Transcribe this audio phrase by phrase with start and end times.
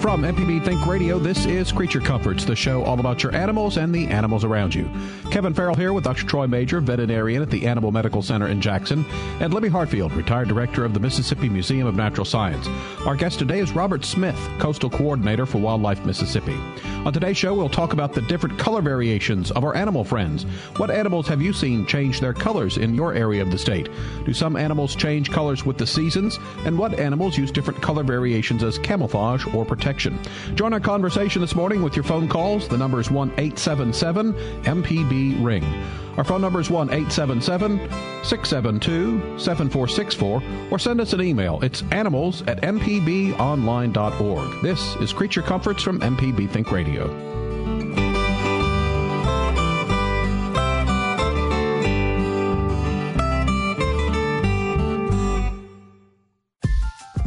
[0.00, 3.94] From MPB Think Radio, this is Creature Comforts, the show all about your animals and
[3.94, 4.88] the animals around you.
[5.30, 6.24] Kevin Farrell here with Dr.
[6.24, 9.04] Troy Major, veterinarian at the Animal Medical Center in Jackson,
[9.40, 12.66] and Libby Hartfield, retired director of the Mississippi Museum of Natural Science.
[13.04, 16.56] Our guest today is Robert Smith, coastal coordinator for Wildlife Mississippi.
[17.04, 20.44] On today's show, we'll talk about the different color variations of our animal friends.
[20.78, 23.90] What animals have you seen change their colors in your area of the state?
[24.24, 26.38] Do some animals change colors with the seasons?
[26.64, 29.89] And what animals use different color variations as camouflage or protection?
[30.54, 32.68] Join our conversation this morning with your phone calls.
[32.68, 35.64] The number is 1 877 MPB Ring.
[36.16, 37.78] Our phone number is 1 877
[38.24, 41.60] 672 7464 or send us an email.
[41.62, 44.62] It's animals at mpbonline.org.
[44.62, 47.30] This is Creature Comforts from MPB Think Radio.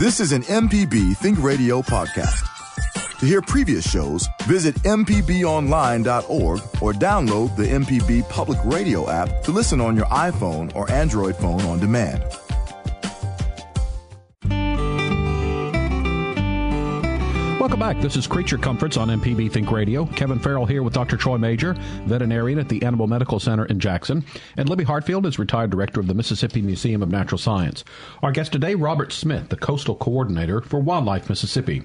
[0.03, 2.53] This is an MPB Think Radio podcast.
[3.23, 9.79] To hear previous shows, visit MPBOnline.org or download the MPB Public Radio app to listen
[9.79, 12.21] on your iPhone or Android phone on demand.
[17.61, 18.01] Welcome back.
[18.01, 20.05] This is Creature Comforts on MPB Think Radio.
[20.05, 21.16] Kevin Farrell here with Dr.
[21.16, 24.25] Troy Major, veterinarian at the Animal Medical Center in Jackson.
[24.57, 27.85] And Libby Hartfield is retired director of the Mississippi Museum of Natural Science.
[28.21, 31.83] Our guest today, Robert Smith, the coastal coordinator for Wildlife Mississippi.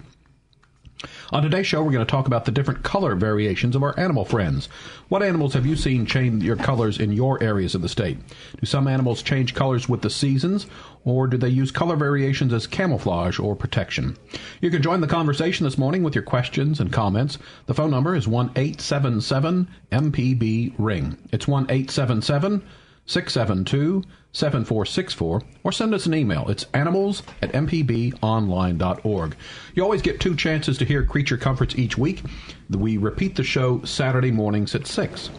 [1.31, 4.25] On today's show, we're going to talk about the different color variations of our animal
[4.25, 4.69] friends.
[5.09, 8.19] What animals have you seen change your colors in your areas of the state?
[8.59, 10.67] Do some animals change colors with the seasons,
[11.05, 14.17] or do they use color variations as camouflage or protection?
[14.61, 17.39] You can join the conversation this morning with your questions and comments.
[17.67, 21.17] The phone number is 1 877 MPB Ring.
[21.31, 22.65] It's 1 877
[23.07, 24.03] 672
[24.33, 26.49] 7464 or send us an email.
[26.49, 29.37] It's animals at mpbonline.org.
[29.75, 32.23] You always get two chances to hear Creature Comforts each week.
[32.71, 35.31] We repeat the show Saturday mornings at 6.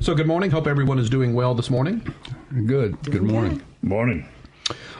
[0.00, 0.50] So good morning.
[0.50, 2.02] Hope everyone is doing well this morning.
[2.66, 3.00] Good.
[3.02, 3.62] Good morning.
[3.82, 4.28] Morning.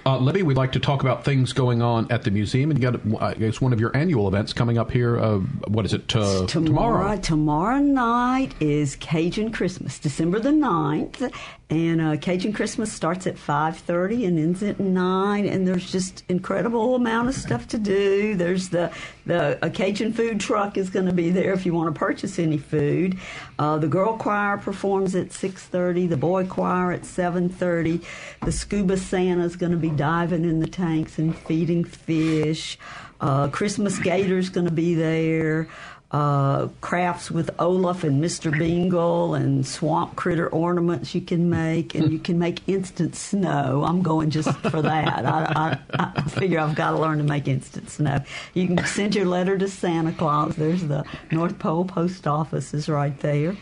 [0.07, 2.93] Uh, Libby, we'd like to talk about things going on at the museum, and you
[2.93, 5.19] got, I guess, one of your annual events coming up here.
[5.19, 6.15] Uh, what is it?
[6.15, 7.17] Uh, tomorrow.
[7.17, 11.35] Tomorrow night is Cajun Christmas, December the 9th,
[11.69, 16.95] and uh, Cajun Christmas starts at 5.30 and ends at 9, and there's just incredible
[16.95, 18.37] amount of stuff to do.
[18.37, 18.93] There's the,
[19.27, 22.39] the a Cajun food truck is going to be there if you want to purchase
[22.39, 23.19] any food.
[23.59, 28.05] Uh, the girl choir performs at 6.30, the boy choir at 7.30.
[28.45, 32.79] The scuba Santa is going to be diving in the tanks and feeding fish.
[33.21, 35.69] Uh, Christmas Gator's going to be there
[36.13, 38.57] uh, crafts with Olaf and Mr.
[38.57, 43.83] Bingle and swamp critter ornaments you can make, and you can make instant snow.
[43.85, 45.27] I'm going just for that.
[45.27, 48.21] I, I, I figure I've got to learn to make instant snow.
[48.55, 50.55] You can send your letter to Santa Claus.
[50.55, 53.57] There's the North Pole Post Office is right there,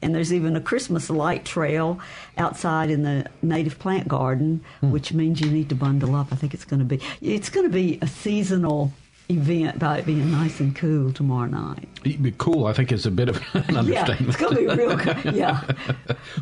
[0.00, 2.00] and there's even a Christmas light trail
[2.38, 6.28] outside in the native plant garden, which means you need to bundle up.
[6.32, 8.92] I think it's going to be it's going to be a seasonal
[9.30, 11.88] event by it being nice and cool tomorrow night.
[12.04, 14.20] It'd be Cool, I think, is a bit of an understatement.
[14.20, 15.34] Yeah, it's going to be real cool.
[15.34, 15.62] Yeah.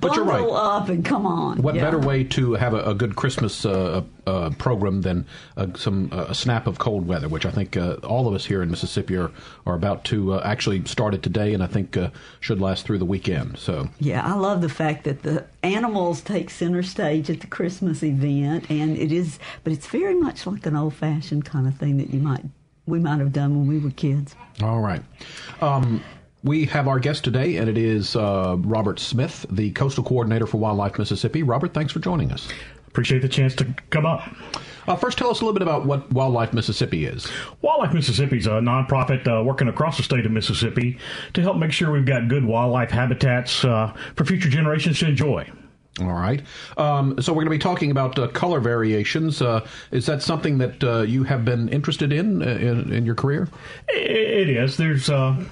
[0.00, 0.44] but you're right.
[0.48, 1.60] up and come on.
[1.60, 1.82] What yeah.
[1.82, 5.26] better way to have a, a good Christmas uh, uh, program than
[5.56, 8.62] uh, some a snap of cold weather, which I think uh, all of us here
[8.62, 9.30] in Mississippi are,
[9.66, 12.10] are about to uh, actually start it today, and I think uh,
[12.40, 13.58] should last through the weekend.
[13.58, 18.02] So yeah, I love the fact that the animals take center stage at the Christmas
[18.02, 21.96] event, and it is, but it's very much like an old fashioned kind of thing
[21.96, 22.44] that you might
[22.88, 24.34] we might have done when we were kids.
[24.62, 25.02] All right.
[25.60, 26.02] Um,
[26.42, 30.58] we have our guest today, and it is uh, Robert Smith, the Coastal Coordinator for
[30.58, 31.42] Wildlife Mississippi.
[31.42, 32.48] Robert, thanks for joining us.
[32.86, 34.22] Appreciate the chance to come up.
[34.86, 37.28] Uh, first, tell us a little bit about what Wildlife Mississippi is.
[37.60, 40.98] Wildlife Mississippi is a nonprofit uh, working across the state of Mississippi
[41.34, 45.46] to help make sure we've got good wildlife habitats uh, for future generations to enjoy.
[46.00, 46.42] All right.
[46.76, 49.42] Um, so we're going to be talking about uh, color variations.
[49.42, 53.14] Uh, is that something that uh, you have been interested in, uh, in, in your
[53.14, 53.48] career?
[53.88, 54.76] It is.
[54.76, 55.42] There's uh,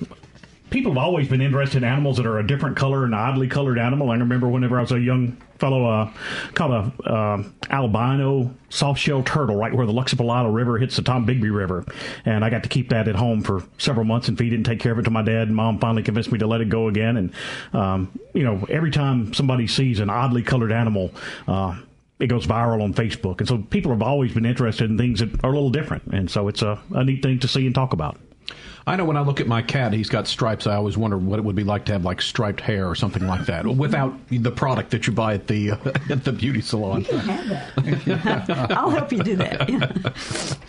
[0.70, 3.78] people have always been interested in animals that are a different color, an oddly colored
[3.78, 4.10] animal.
[4.10, 6.12] I remember whenever I was a young fellow, uh,
[6.54, 11.84] caught a uh, albino soft-shell turtle right where the Luxapalila River hits the Tombigbee River,
[12.24, 14.64] and I got to keep that at home for several months and feed it and
[14.64, 15.48] take care of it to my dad.
[15.48, 17.16] And mom finally convinced me to let it go again.
[17.16, 17.32] And
[17.72, 21.12] um, you know, every time somebody sees an oddly colored animal.
[21.46, 21.78] Uh,
[22.18, 23.40] it goes viral on Facebook.
[23.40, 26.04] And so people have always been interested in things that are a little different.
[26.14, 28.18] And so it's a, a neat thing to see and talk about.
[28.88, 30.64] I know when I look at my cat, he's got stripes.
[30.64, 33.26] I always wonder what it would be like to have like striped hair or something
[33.26, 35.76] like that, without the product that you buy at the uh,
[36.08, 37.00] at the beauty salon.
[37.00, 38.70] You can have that.
[38.76, 40.58] I'll help you do that.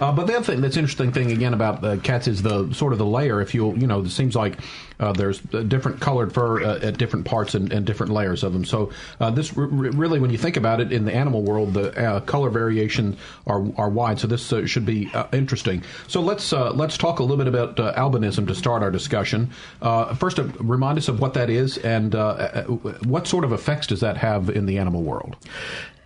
[0.00, 2.92] Uh, but the other thing that's interesting thing again about uh, cats is the sort
[2.92, 3.40] of the layer.
[3.40, 4.58] If you you know, it seems like
[5.00, 8.64] uh, there's different colored fur uh, at different parts and, and, different layers of them.
[8.64, 11.96] So uh, this r- really, when you think about it, in the animal world, the
[11.98, 14.18] uh, color variation are are wide.
[14.20, 15.82] So this uh, should be uh, interesting.
[16.08, 19.50] So let's uh, let's talk a little bit about albinism to start our discussion.
[20.16, 22.14] first, remind us of what that is and
[23.04, 25.36] what sort of effects does that have in the animal world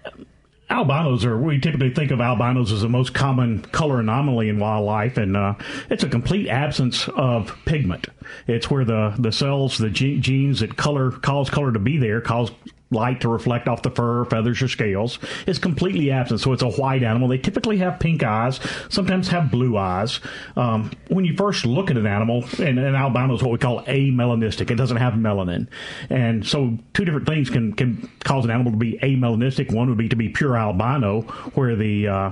[0.05, 0.27] um,
[0.71, 5.17] albinos are we typically think of albinos as the most common color anomaly in wildlife
[5.17, 5.55] and uh,
[5.91, 8.07] it's a complete absence of pigment.
[8.47, 12.51] It's where the, the cells the genes that color cause color to be there cause
[12.91, 16.41] light to reflect off the fur, feathers, or scales is completely absent.
[16.41, 17.29] So it's a white animal.
[17.29, 20.21] They typically have pink eyes, sometimes have blue eyes.
[20.57, 23.83] Um, when you first look at an animal, and an albino is what we call
[23.83, 24.71] amelanistic.
[24.71, 25.69] It doesn't have melanin,
[26.11, 29.73] and so two different things can can cause an animal to be amelanistic.
[29.73, 31.23] One would be to be pure albino,
[31.55, 32.31] where the uh,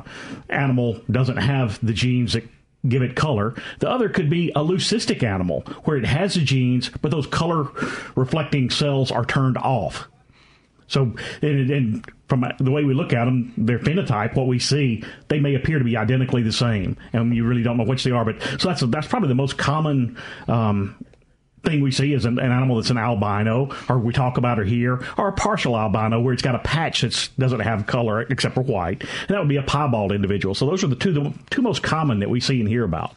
[0.49, 2.45] animal doesn't have the genes that
[2.89, 3.55] give it color.
[3.81, 7.69] The other could be a leucistic animal, where it has the genes, but those color
[8.15, 10.09] reflecting cells are turned off.
[10.89, 15.05] So, and, and, from the way we look at them, their phenotype, what we see,
[15.29, 18.11] they may appear to be identically the same, and you really don't know which they
[18.11, 18.25] are.
[18.25, 20.19] But so that's that's probably the most common
[20.49, 20.97] um,
[21.67, 24.67] thing we see is an, an, animal that's an albino, or we talk about it
[24.67, 28.55] here, or a partial albino where it's got a patch that doesn't have color except
[28.55, 29.03] for white.
[29.03, 30.55] And that would be a piebald individual.
[30.55, 33.15] So those are the two the two most common that we see and hear about.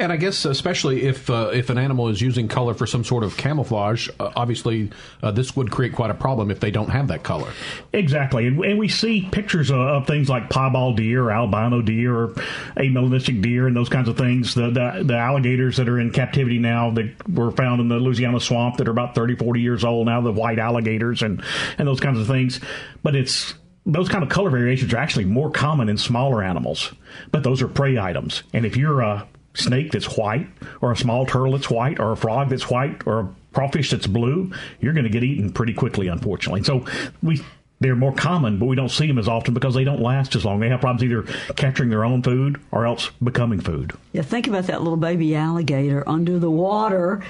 [0.00, 3.24] And I guess especially if uh, if an animal is using color for some sort
[3.24, 4.90] of camouflage, uh, obviously
[5.22, 7.50] uh, this would create quite a problem if they don't have that color.
[7.92, 12.28] Exactly, and, and we see pictures of, of, things like piebald deer, albino deer, or
[12.76, 14.54] amelanistic deer, and those kinds of things.
[14.54, 18.38] The, the, the alligators that are in captivity now that were found in the Louisiana
[18.38, 21.42] swamp that are about 30, 40 years old now, the white alligators and
[21.76, 22.60] and those kinds of things.
[23.02, 23.54] But it's
[23.84, 26.94] those kind of color variations are actually more common in smaller animals,
[27.32, 28.44] but those are prey items.
[28.52, 29.26] And if you're a
[29.58, 30.48] snake that's white,
[30.80, 34.06] or a small turtle that's white, or a frog that's white, or a crawfish that's
[34.06, 36.62] blue, you're going to get eaten pretty quickly, unfortunately.
[36.62, 36.84] So
[37.22, 37.42] we
[37.80, 40.44] they're more common, but we don't see them as often because they don't last as
[40.44, 40.58] long.
[40.58, 41.22] They have problems either
[41.54, 43.92] capturing their own food or else becoming food.
[44.12, 47.22] Yeah, think about that little baby alligator under the water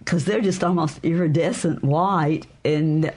[0.00, 3.12] because they're just almost iridescent white and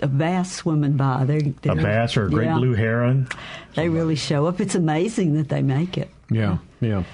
[0.00, 1.24] a bass swimming by.
[1.24, 3.28] They're, they're a bass or a great yeah, blue heron.
[3.74, 4.60] They really show up.
[4.60, 6.10] It's amazing that they make it.
[6.30, 7.04] Yeah, yeah.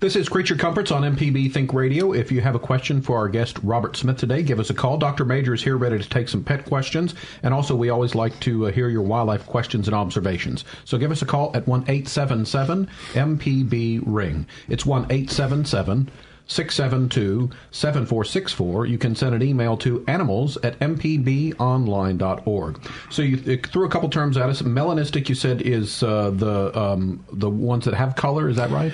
[0.00, 2.12] This is Creature Comforts on MPB Think Radio.
[2.12, 4.96] If you have a question for our guest Robert Smith today, give us a call.
[4.96, 5.24] Dr.
[5.24, 7.16] Major is here ready to take some pet questions.
[7.42, 10.64] And also, we always like to uh, hear your wildlife questions and observations.
[10.84, 14.46] So give us a call at 1 877 MPB Ring.
[14.68, 18.86] It's 1 877 672 7464.
[18.86, 22.80] You can send an email to animals at mpbonline.org.
[23.10, 24.62] So you threw a couple terms at us.
[24.62, 28.48] Melanistic, you said, is uh, the um, the ones that have color.
[28.48, 28.92] Is that right?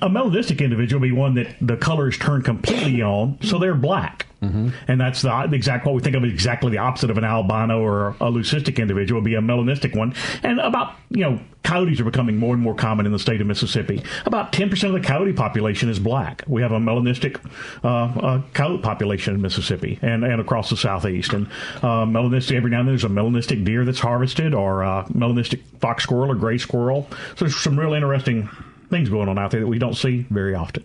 [0.00, 3.74] A melanistic individual would be one that the color is turned completely on, so they're
[3.74, 4.26] black.
[4.42, 4.70] Mm-hmm.
[4.88, 8.08] And that's the exact what we think of exactly the opposite of an albino or
[8.08, 10.14] a leucistic individual would be a melanistic one.
[10.42, 13.46] And about you know coyotes are becoming more and more common in the state of
[13.46, 14.02] Mississippi.
[14.26, 16.42] About ten percent of the coyote population is black.
[16.48, 17.40] We have a melanistic
[17.84, 21.32] uh, uh, coyote population in Mississippi and, and across the southeast.
[21.32, 21.46] And
[21.76, 25.62] uh, melanistic every now and then there's a melanistic deer that's harvested or a melanistic
[25.80, 27.06] fox squirrel or gray squirrel.
[27.36, 28.48] So there's some real interesting
[28.90, 30.84] things going on out there that we don't see very often.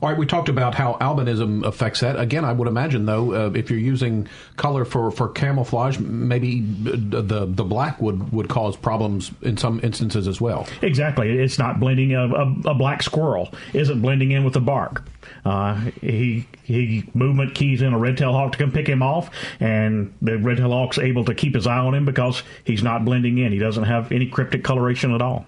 [0.00, 2.18] All right, we talked about how albinism affects that.
[2.18, 7.46] Again, I would imagine though, uh, if you're using color for, for camouflage, maybe the
[7.46, 10.66] the black would, would cause problems in some instances as well.
[10.82, 12.14] Exactly, it's not blending.
[12.14, 15.04] A, a, a black squirrel isn't blending in with the bark.
[15.44, 19.30] Uh, he he movement keys in a red tail hawk to come pick him off,
[19.60, 23.04] and the red tail hawk's able to keep his eye on him because he's not
[23.04, 23.52] blending in.
[23.52, 25.46] He doesn't have any cryptic coloration at all.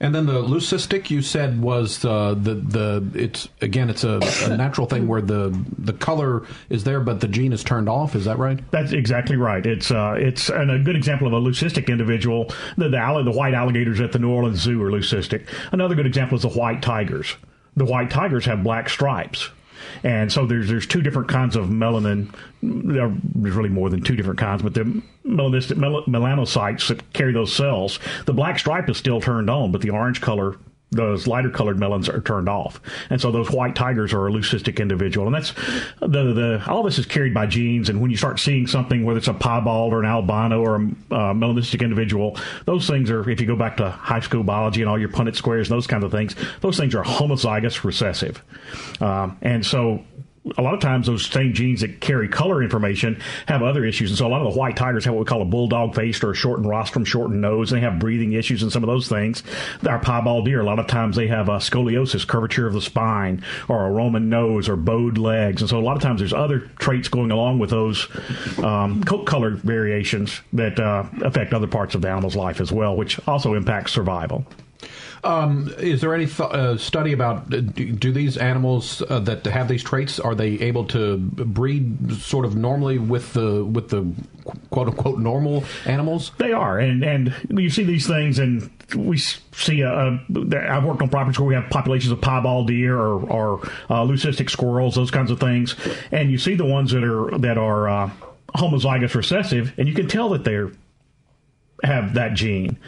[0.00, 4.56] And then the leucistic you said was uh, the the it's again it's a, a,
[4.56, 8.14] natural thing where the the color is there but the gene is turned off.
[8.14, 8.58] Is that right?
[8.70, 9.64] That's exactly right.
[9.64, 12.52] It's uh, it's and a good example of a leucistic individual.
[12.76, 15.46] The the, the white alligators at the New Orleans Zoo are leucistic.
[15.72, 17.36] Another good example is the white tigers.
[17.76, 19.50] The white tigers have black stripes.
[20.02, 22.34] And so there's there's two different kinds of melanin.
[22.62, 27.98] There's really more than two different kinds, but the melanocytes that carry those cells.
[28.24, 30.56] The black stripe is still turned on, but the orange color
[30.90, 34.80] those lighter colored melanins are turned off, and so those white tigers are a leucistic
[34.80, 35.52] individual, and that's
[36.00, 37.88] the the all this is carried by genes.
[37.88, 40.78] And when you start seeing something, whether it's a piebald or an albino or a
[40.78, 43.28] uh, melanistic individual, those things are.
[43.28, 45.86] If you go back to high school biology and all your Punnett squares and those
[45.86, 48.42] kinds of things, those things are homozygous recessive,
[49.00, 50.04] um, and so
[50.56, 54.10] a lot of times those same genes that carry color information have other issues.
[54.10, 56.22] And so a lot of the white tigers have what we call a bulldog face
[56.22, 57.72] or a shortened rostrum, shortened nose.
[57.72, 59.42] And they have breathing issues and some of those things.
[59.86, 63.42] Our piebald deer, a lot of times they have a scoliosis, curvature of the spine,
[63.68, 65.62] or a Roman nose or bowed legs.
[65.62, 68.08] And so a lot of times there's other traits going along with those
[68.58, 72.96] um, coat color variations that uh, affect other parts of the animal's life as well,
[72.96, 74.46] which also impacts survival.
[75.26, 79.44] Um, is there any th- uh, study about uh, do, do, these animals uh, that
[79.46, 84.06] have these traits are they able to breed sort of normally with the with the
[84.70, 86.30] quote unquote normal animals?
[86.38, 89.80] They are, and and you see these things, and we see.
[89.80, 90.20] A, a,
[90.70, 94.48] I've worked on properties where we have populations of piebald deer or, or uh, leucistic
[94.48, 95.74] squirrels, those kinds of things,
[96.12, 98.10] and you see the ones that are that are uh,
[98.54, 100.70] homozygous recessive, and you can tell that they're
[101.82, 102.78] have that gene.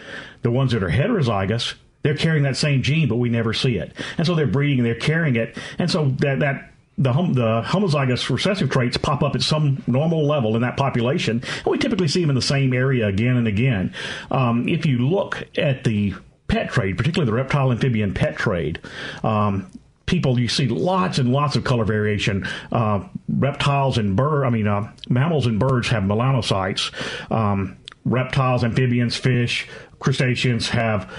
[0.42, 3.93] The ones that are heterozygous they're carrying that same gene, but we never see it.
[4.17, 5.57] And so they're breeding and they're carrying it.
[5.78, 10.26] And so that, that the, hom- the homozygous recessive traits pop up at some normal
[10.26, 11.43] level in that population.
[11.57, 13.95] And we typically see them in the same area again and again.
[14.31, 16.14] Um, if you look at the
[16.49, 18.81] pet trade, particularly the reptile amphibian pet trade,
[19.23, 19.71] um,
[20.07, 22.47] people you see lots and lots of color variation.
[22.73, 26.93] Uh, reptiles and bird, I mean, uh, mammals and birds have melanocytes.
[27.31, 31.12] Um, reptiles, amphibians, fish, crustaceans have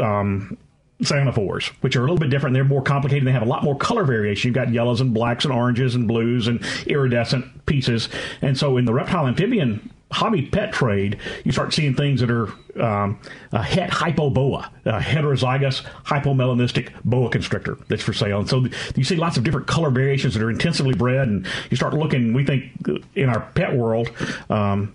[0.00, 0.56] um,
[1.02, 2.54] chromatophores, which are a little bit different.
[2.54, 3.26] They're more complicated.
[3.26, 4.48] They have a lot more color variation.
[4.48, 8.08] You've got yellows and blacks and oranges and blues and iridescent pieces.
[8.42, 12.48] And so in the reptile amphibian hobby pet trade, you start seeing things that are
[12.82, 13.20] um,
[13.52, 18.40] a het hypoboa, a heterozygous hypomelanistic boa constrictor that's for sale.
[18.40, 21.28] And so you see lots of different color variations that are intensively bred.
[21.28, 22.72] And you start looking, we think
[23.14, 24.10] in our pet world,
[24.50, 24.94] um,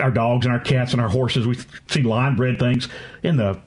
[0.00, 1.46] our dogs and our cats and our horses.
[1.46, 1.56] We
[1.88, 2.88] see line bred things
[3.22, 3.60] in the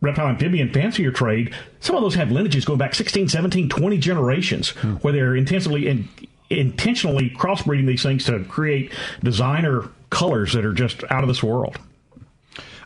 [0.00, 1.54] reptile amphibian fancier trade.
[1.80, 4.94] Some of those have lineages going back 16, 17, 20 generations hmm.
[4.96, 6.08] where they're intensively in,
[6.50, 11.78] intentionally crossbreeding these things to create designer colors that are just out of this world.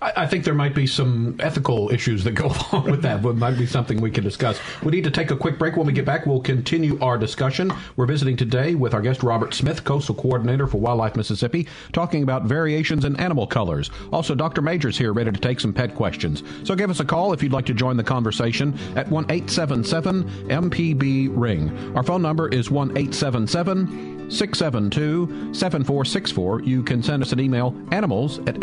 [0.03, 3.23] I, I, think there might be some ethical issues that go along with that.
[3.23, 4.59] But might be something we can discuss.
[4.83, 5.77] We need to take a quick break.
[5.77, 7.73] When we get back, we'll continue our discussion.
[7.97, 12.45] We're visiting today with our guest Robert Smith, Coastal Coordinator for Wildlife Mississippi, talking about
[12.45, 13.91] variations in animal colors.
[14.13, 14.61] Also, Dr.
[14.61, 16.43] Major's here, ready to take some pet questions.
[16.65, 19.49] So give us a call if you'd like to join the conversation at one eight
[19.49, 21.97] seven seven MPB Ring.
[21.97, 24.13] Our phone number is one eight seven seven.
[24.33, 26.63] 672 7464.
[26.63, 28.55] You can send us an email, animals at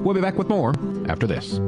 [0.00, 0.74] We'll be back with more
[1.08, 1.58] after this.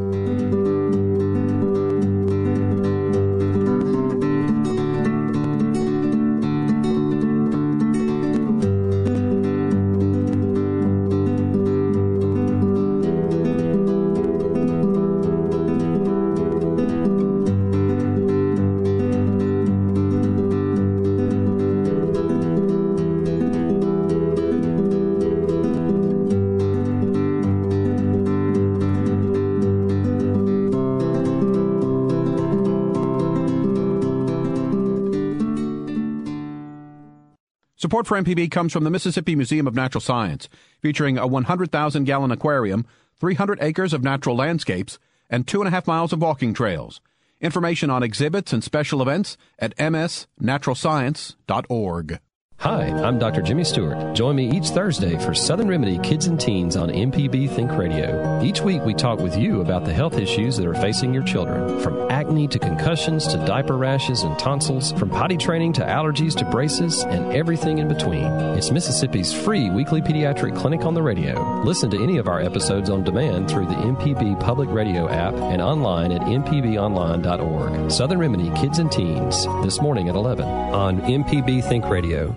[37.99, 40.49] Support for MPB comes from the Mississippi Museum of Natural Science,
[40.81, 42.87] featuring a 100,000 gallon aquarium,
[43.19, 47.00] 300 acres of natural landscapes, and two and a half miles of walking trails.
[47.40, 52.21] Information on exhibits and special events at msnaturalscience.org.
[52.62, 53.41] Hi, I'm Dr.
[53.41, 54.17] Jimmy Stewart.
[54.17, 58.43] Join me each Thursday for Southern Remedy Kids and Teens on MPB Think Radio.
[58.43, 61.79] Each week we talk with you about the health issues that are facing your children,
[61.79, 66.45] from acne to concussions to diaper rashes and tonsils, from potty training to allergies to
[66.47, 68.25] braces and everything in between.
[68.25, 71.62] It's Mississippi's free weekly pediatric clinic on the radio.
[71.62, 75.62] Listen to any of our episodes on demand through the MPB Public Radio app and
[75.62, 77.88] online at mpbonline.org.
[77.93, 82.37] Southern Remedy Kids and Teens, this morning at 11 on MPB Think Radio.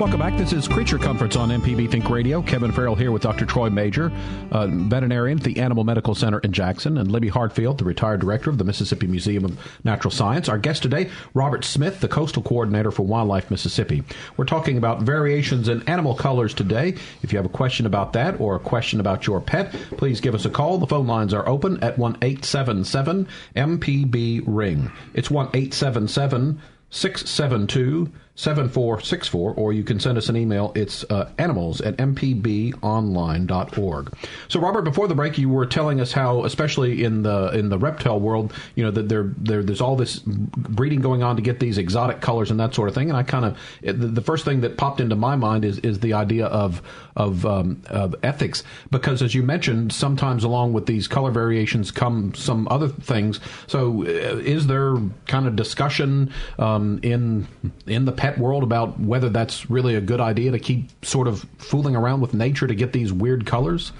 [0.00, 0.36] Welcome back.
[0.36, 2.42] This is Creature Comforts on MPB Think Radio.
[2.42, 3.46] Kevin Farrell here with Dr.
[3.46, 4.10] Troy Major,
[4.50, 8.50] uh, veterinarian at the Animal Medical Center in Jackson, and Libby Hartfield, the retired director
[8.50, 10.48] of the Mississippi Museum of Natural Science.
[10.48, 14.02] Our guest today, Robert Smith, the coastal coordinator for Wildlife Mississippi.
[14.36, 16.96] We're talking about variations in animal colors today.
[17.22, 20.34] If you have a question about that or a question about your pet, please give
[20.34, 20.78] us a call.
[20.78, 24.90] The phone lines are open at 1 877 MPB Ring.
[25.14, 26.60] It's 1 877
[26.90, 30.72] 672 7464, or you can send us an email.
[30.74, 34.12] It's uh, animals at mpbonline.org.
[34.48, 37.78] So, Robert, before the break, you were telling us how, especially in the in the
[37.78, 41.60] reptile world, you know, that there, there there's all this breeding going on to get
[41.60, 43.08] these exotic colors and that sort of thing.
[43.08, 46.14] And I kind of the first thing that popped into my mind is is the
[46.14, 46.82] idea of
[47.16, 52.34] of, um, of ethics, because as you mentioned, sometimes along with these color variations come
[52.34, 53.38] some other things.
[53.66, 57.46] So, uh, is there kind of discussion um, in
[57.86, 61.44] in the pet world about whether that's really a good idea to keep sort of
[61.58, 63.92] fooling around with nature to get these weird colors?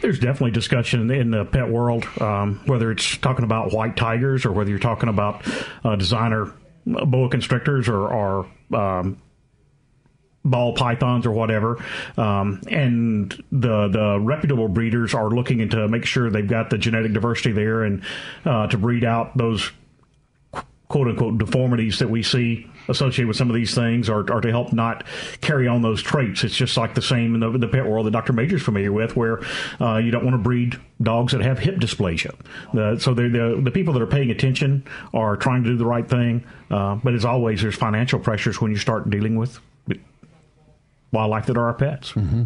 [0.00, 4.52] There's definitely discussion in the pet world, um, whether it's talking about white tigers or
[4.52, 5.42] whether you're talking about
[5.84, 6.54] uh, designer
[6.86, 9.20] boa constrictors or, or um,
[10.42, 11.84] ball pythons or whatever,
[12.16, 17.12] um, and the the reputable breeders are looking into make sure they've got the genetic
[17.12, 18.02] diversity there and
[18.46, 19.70] uh, to breed out those
[20.88, 24.50] quote unquote deformities that we see associated with some of these things or, or to
[24.50, 25.04] help not
[25.40, 26.44] carry on those traits.
[26.44, 28.32] It's just like the same in the, the pet world that Dr.
[28.32, 29.40] Major's familiar with, where
[29.80, 32.34] uh, you don't want to breed dogs that have hip dysplasia.
[33.00, 36.44] So the, the people that are paying attention are trying to do the right thing.
[36.70, 39.60] Uh, but as always, there's financial pressures when you start dealing with
[41.12, 42.12] wildlife that are our pets.
[42.12, 42.44] Mm-hmm.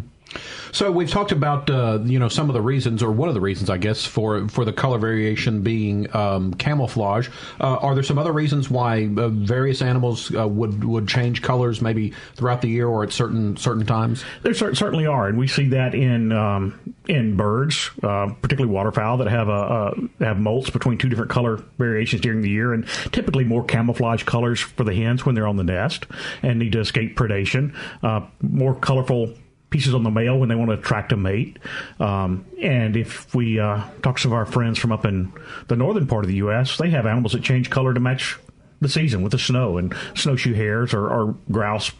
[0.71, 3.41] So we've talked about uh, you know some of the reasons, or one of the
[3.41, 7.29] reasons, I guess, for for the color variation being um, camouflage.
[7.59, 11.81] Uh, are there some other reasons why uh, various animals uh, would would change colors,
[11.81, 14.23] maybe throughout the year or at certain certain times?
[14.43, 19.27] There certainly are, and we see that in um, in birds, uh, particularly waterfowl that
[19.27, 23.63] have a, have molts between two different color variations during the year, and typically more
[23.63, 26.05] camouflage colors for the hens when they're on the nest
[26.41, 27.75] and need to escape predation.
[28.03, 29.33] Uh, more colorful
[29.71, 31.57] pieces on the male when they want to attract a mate.
[31.99, 35.33] Um, and if we uh, talk to some of our friends from up in
[35.67, 38.37] the northern part of the U.S., they have animals that change color to match
[38.81, 41.91] the season with the snow and snowshoe hares or, or grouse,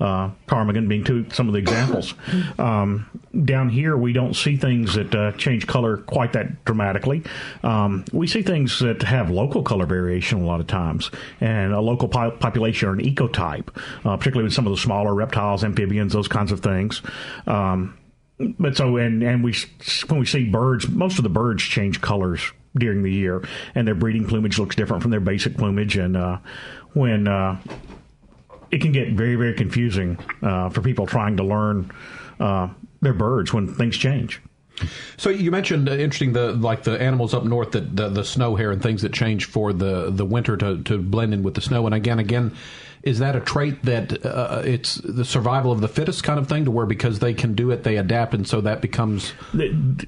[0.00, 2.14] uh, ptarmigan being two some of the examples.
[2.58, 3.06] Um,
[3.44, 7.22] down here, we don't see things that uh, change color quite that dramatically.
[7.62, 11.80] Um, we see things that have local color variation a lot of times, and a
[11.80, 13.68] local po- population or an ecotype,
[14.04, 17.02] uh, particularly with some of the smaller reptiles, amphibians, those kinds of things.
[17.46, 17.98] Um,
[18.38, 19.54] but so and and we
[20.08, 23.94] when we see birds, most of the birds change colors during the year, and their
[23.94, 25.96] breeding plumage looks different from their basic plumage.
[25.96, 26.38] And uh,
[26.92, 27.60] when uh,
[28.70, 31.90] it can get very very confusing uh, for people trying to learn
[32.40, 32.68] uh,
[33.00, 34.40] their birds when things change.
[35.16, 38.56] So you mentioned uh, interesting the like the animals up north that the, the snow
[38.56, 41.60] hare and things that change for the the winter to, to blend in with the
[41.60, 42.56] snow and again again
[43.04, 46.64] is that a trait that uh, it's the survival of the fittest kind of thing
[46.64, 49.30] to where because they can do it they adapt and so that becomes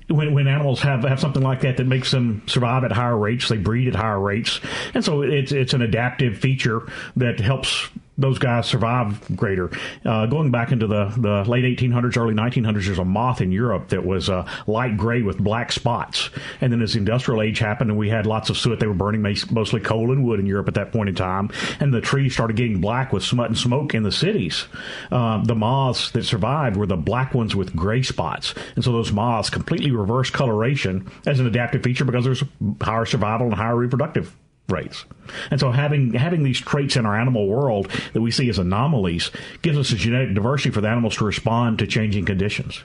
[0.09, 3.47] when, when animals have, have something like that that makes them survive at higher rates
[3.49, 4.61] they breed at higher rates.
[4.95, 6.83] And so it's it's an adaptive feature
[7.17, 9.71] that helps those guys survive greater.
[10.05, 13.89] Uh, going back into the, the late 1800s, early 1900s, there's a moth in Europe
[13.89, 16.31] that was uh, light gray with black spots.
[16.61, 18.95] And then as the industrial age happened and we had lots of soot, they were
[18.95, 21.51] burning mostly coal and wood in Europe at that point in time.
[21.81, 24.67] And the trees started getting black with smut and smoke in the cities.
[25.11, 28.55] Uh, the moths that survived were the black ones with gray spots.
[28.75, 32.43] And so those moths completely reversed coloration as an adaptive feature because there's
[32.81, 34.35] higher survival and higher reproductive
[34.69, 35.05] rates.
[35.51, 39.31] And so having having these traits in our animal world that we see as anomalies
[39.63, 42.85] gives us a genetic diversity for the animals to respond to changing conditions.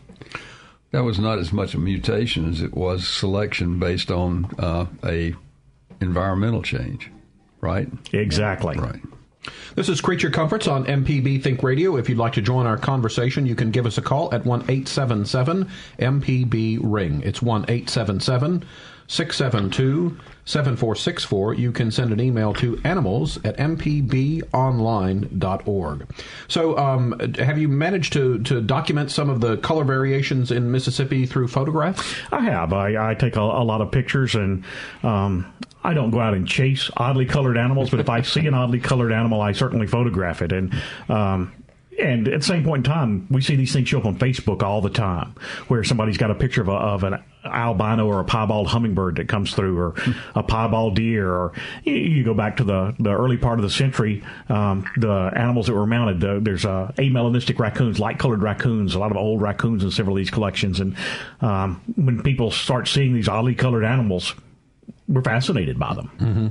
[0.92, 5.34] That was not as much a mutation as it was selection based on uh, a
[6.02, 7.10] environmental change,
[7.62, 7.88] right?
[8.12, 8.78] Exactly.
[8.78, 9.00] Right.
[9.76, 11.96] This is Creature Comforts on MPB Think Radio.
[11.96, 14.64] If you'd like to join our conversation, you can give us a call at one
[14.68, 17.22] eight seven seven MPB Ring.
[17.24, 18.66] It's 1 877
[19.12, 21.54] 672 7464.
[21.56, 24.48] You can send an email to animals at mpbonline.org.
[26.48, 31.26] So, um, have you managed to, to document some of the color variations in Mississippi
[31.26, 32.16] through photographs?
[32.32, 32.72] I have.
[32.72, 34.64] I, I take a, a, lot of pictures and
[35.04, 38.54] um, I don't go out and chase oddly colored animals, but if I see an
[38.54, 40.54] oddly colored animal, I certainly photograph it.
[40.54, 40.74] And
[41.10, 41.52] um,
[42.02, 44.64] and at the same point in time, we see these things show up on Facebook
[44.64, 45.36] all the time,
[45.68, 49.28] where somebody's got a picture of, a, of an albino or a piebald hummingbird that
[49.28, 49.96] comes through, or
[50.36, 53.70] a piebald deer, or you, you go back to the, the early part of the
[53.70, 56.20] century, um, the animals that were mounted.
[56.20, 60.16] The, there's uh, amelanistic raccoons, light colored raccoons, a lot of old raccoons in several
[60.16, 60.96] of these collections, and
[61.42, 64.36] um, when people start seeing these oddly colored animals,
[65.08, 66.12] we're fascinated by them.
[66.20, 66.48] Mm-hmm.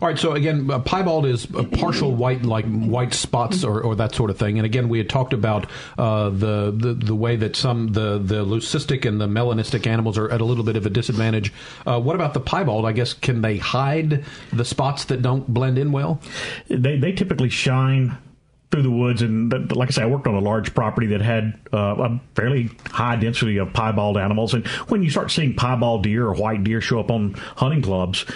[0.00, 0.18] All right.
[0.18, 4.30] So again, uh, piebald is uh, partial white, like white spots or, or, that sort
[4.30, 4.58] of thing.
[4.58, 8.44] And again, we had talked about uh, the, the the way that some the the
[8.44, 11.52] leucistic and the melanistic animals are at a little bit of a disadvantage.
[11.86, 12.84] Uh, what about the piebald?
[12.84, 16.20] I guess can they hide the spots that don't blend in well?
[16.68, 18.16] They they typically shine
[18.70, 21.58] through the woods, and like I say, I worked on a large property that had
[21.72, 24.52] uh, a fairly high density of piebald animals.
[24.52, 28.26] And when you start seeing piebald deer or white deer show up on hunting clubs,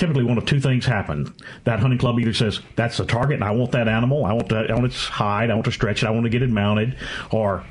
[0.00, 1.32] typically one of two things happen.
[1.64, 4.48] That hunting club either says that's the target and I want that animal, I want
[4.48, 6.48] that, I want its hide, I want to stretch it, I want to get it
[6.48, 6.96] mounted,
[7.30, 7.64] or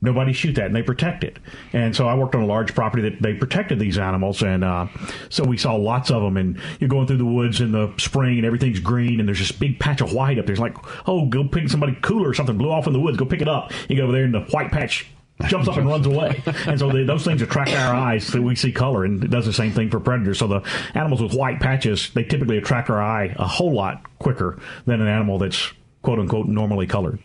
[0.00, 1.38] nobody shoot that and they protect it.
[1.74, 4.86] And so I worked on a large property that they protected these animals, and uh,
[5.28, 6.38] so we saw lots of them.
[6.38, 9.52] And you're going through the woods in the spring and everything's green, and there's this
[9.52, 10.54] big patch of white up there.
[10.54, 13.18] It's like, oh, go pick somebody cooler or something blew off in the woods.
[13.18, 13.70] Go pick it up.
[13.90, 15.06] You go over there, and the white patch
[15.48, 16.42] jumps up and runs away.
[16.66, 19.52] And so those things attract our eyes so we see color, and it does the
[19.52, 20.38] same thing for predators.
[20.38, 20.62] So the
[20.94, 25.08] animals with white patches, they typically attract our eye a whole lot quicker than an
[25.08, 25.72] animal that's
[26.02, 27.18] quote unquote normally colored.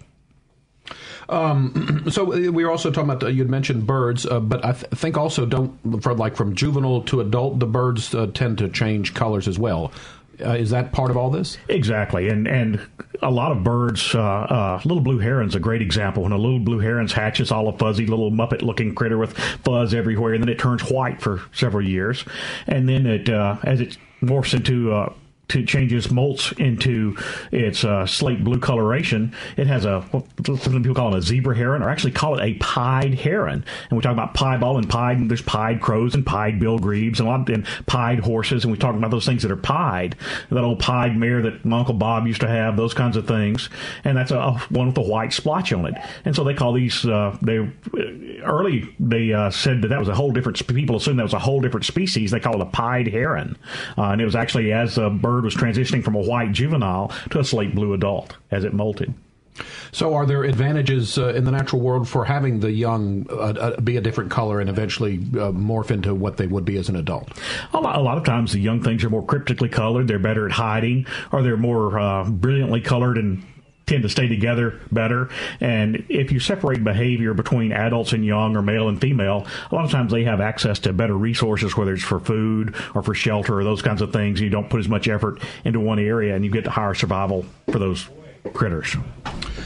[1.30, 4.92] Um, so we were also talking about uh, you'd mentioned birds, uh, but I th-
[4.92, 9.14] think also don't from like from juvenile to adult, the birds uh, tend to change
[9.14, 9.92] colors as well.
[10.44, 11.58] Uh, is that part of all this?
[11.70, 12.86] Exactly, and and
[13.22, 14.14] a lot of birds.
[14.16, 16.24] Uh, uh, little blue heron's a great example.
[16.24, 19.94] When a little blue heron's hatch, it's all a fuzzy little muppet-looking critter with fuzz
[19.94, 22.26] everywhere, and then it turns white for several years,
[22.68, 25.14] and then it uh, as it morphs into uh,
[25.52, 27.16] to changes molts into
[27.52, 31.56] its uh, slate blue coloration, it has a what some people call it a zebra
[31.56, 33.66] heron, or actually call it a pied heron.
[33.90, 37.20] And we talk about piebald and pied, and there's pied crows and pied bill grebes
[37.20, 40.16] and a lot and pied horses, and we talk about those things that are pied.
[40.50, 43.70] That old pied mare that my uncle Bob used to have, those kinds of things,
[44.04, 45.96] and that's a, a one with a white splotch on it.
[46.24, 47.70] And so they call these uh, they
[48.44, 50.66] early they uh, said that that was a whole different.
[50.68, 52.32] People assumed that was a whole different species.
[52.32, 53.58] They call it a pied heron,
[53.98, 57.12] uh, and it was actually as a bird bird was transitioning from a white juvenile
[57.32, 59.14] to a slate blue adult as it molted.
[59.92, 63.82] So, are there advantages uh, in the natural world for having the young uh, uh,
[63.82, 66.96] be a different color and eventually uh, morph into what they would be as an
[66.96, 67.30] adult?
[67.74, 70.08] A lot, a lot, of times, the young things are more cryptically colored.
[70.08, 73.44] They're better at hiding, or they're more uh, brilliantly colored and
[73.92, 75.30] tend to stay together better.
[75.60, 79.84] And if you separate behavior between adults and young or male and female, a lot
[79.84, 83.60] of times they have access to better resources, whether it's for food or for shelter
[83.60, 84.40] or those kinds of things.
[84.40, 87.80] You don't put as much effort into one area and you get higher survival for
[87.80, 88.08] those
[88.54, 88.96] critters.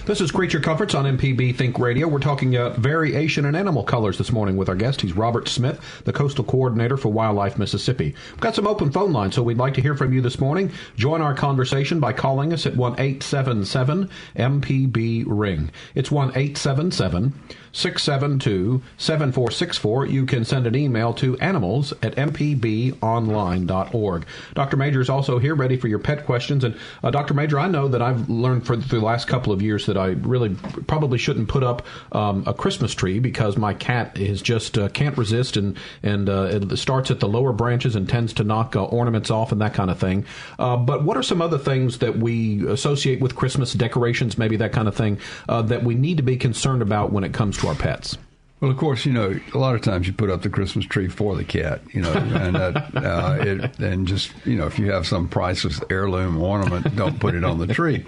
[0.06, 2.08] This is Creature Comforts on MPB Think Radio.
[2.08, 5.02] We're talking uh, variation in animal colors this morning with our guest.
[5.02, 8.14] He's Robert Smith, the Coastal Coordinator for Wildlife Mississippi.
[8.30, 10.72] We've got some open phone lines, so we'd like to hear from you this morning.
[10.96, 15.72] Join our conversation by calling us at 1 877 MPB Ring.
[15.96, 17.34] It's 1 877
[17.76, 20.06] 672 7464.
[20.06, 24.26] You can send an email to animals at mpbonline.org.
[24.54, 24.78] Dr.
[24.78, 26.64] Major is also here, ready for your pet questions.
[26.64, 27.34] And uh, Dr.
[27.34, 30.56] Major, I know that I've learned for the last couple of years that I really
[30.88, 35.18] probably shouldn't put up um, a Christmas tree because my cat is just uh, can't
[35.18, 38.84] resist and and uh, it starts at the lower branches and tends to knock uh,
[38.84, 40.26] ornaments off and that kind of thing.
[40.60, 44.72] Uh, but what are some other things that we associate with Christmas decorations, maybe that
[44.72, 47.76] kind of thing, that we need to be concerned about when it comes to our
[47.76, 48.18] pets?
[48.66, 51.08] Well, of course, you know, a lot of times you put up the Christmas tree
[51.08, 54.92] for the cat, you know, and uh, uh, it, and just you know, if you
[54.92, 58.04] have some priceless heirloom ornament, don't put it on the tree.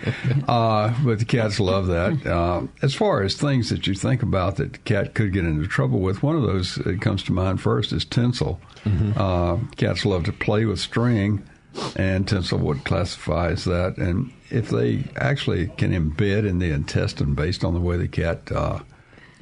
[0.47, 2.25] Uh, but the cats love that.
[2.25, 5.67] Uh, as far as things that you think about that the cat could get into
[5.67, 8.59] trouble with, one of those that comes to mind first is tinsel.
[8.83, 9.11] Mm-hmm.
[9.15, 11.47] Uh, cats love to play with string,
[11.95, 13.97] and tinsel would classify as that.
[13.97, 18.51] And if they actually can embed in the intestine based on the way the cat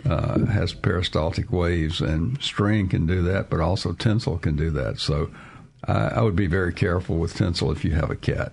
[0.03, 4.69] uh, uh, has peristaltic waves, and string can do that, but also tinsel can do
[4.71, 4.99] that.
[4.99, 5.29] So
[5.87, 8.51] uh, I would be very careful with tinsel if you have a cat.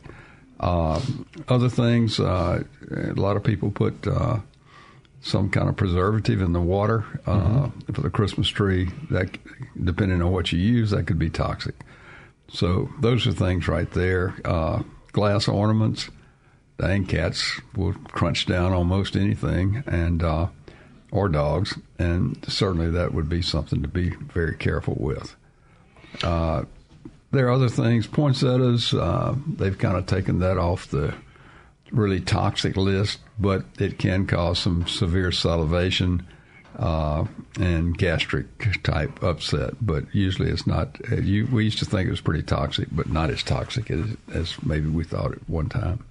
[0.61, 1.01] Uh,
[1.49, 4.39] other things, uh, a lot of people put uh,
[5.21, 7.93] some kind of preservative in the water uh, mm-hmm.
[7.93, 8.89] for the Christmas tree.
[9.11, 9.37] That,
[9.83, 11.75] depending on what you use, that could be toxic.
[12.49, 14.35] So those are things right there.
[15.13, 16.11] glass ornaments,
[16.79, 20.23] dang cats will crunch down almost anything, and
[21.13, 25.37] or dogs, and certainly that would be something to be very careful with.
[26.25, 26.65] Uh,
[27.31, 28.93] there are other things, poinsettias.
[28.93, 31.15] Uh, they've kind of taken that off the
[31.91, 36.27] really toxic list, but it can cause some severe salivation
[36.79, 37.25] uh,
[37.61, 38.47] and gastric
[38.83, 39.75] type upset.
[39.81, 40.99] But usually it's not.
[41.11, 44.63] You, we used to think it was pretty toxic, but not as toxic as, as
[44.63, 46.05] maybe we thought at one time.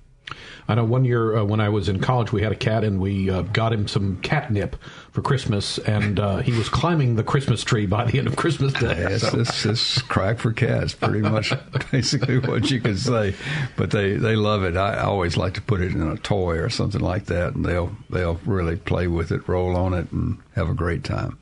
[0.68, 3.00] I know one year uh, when I was in college, we had a cat and
[3.00, 4.76] we uh, got him some catnip
[5.12, 8.72] for Christmas, and uh, he was climbing the Christmas tree by the end of Christmas
[8.74, 8.96] Day.
[8.98, 11.52] It's, So- it's, it's crack for cats, pretty much
[11.92, 13.36] basically what you can say.
[13.76, 14.78] But they, they love it.
[14.78, 17.92] I always like to put it in a toy or something like that, and they'll
[18.10, 21.38] they'll really play with it, roll on it, and have a great time.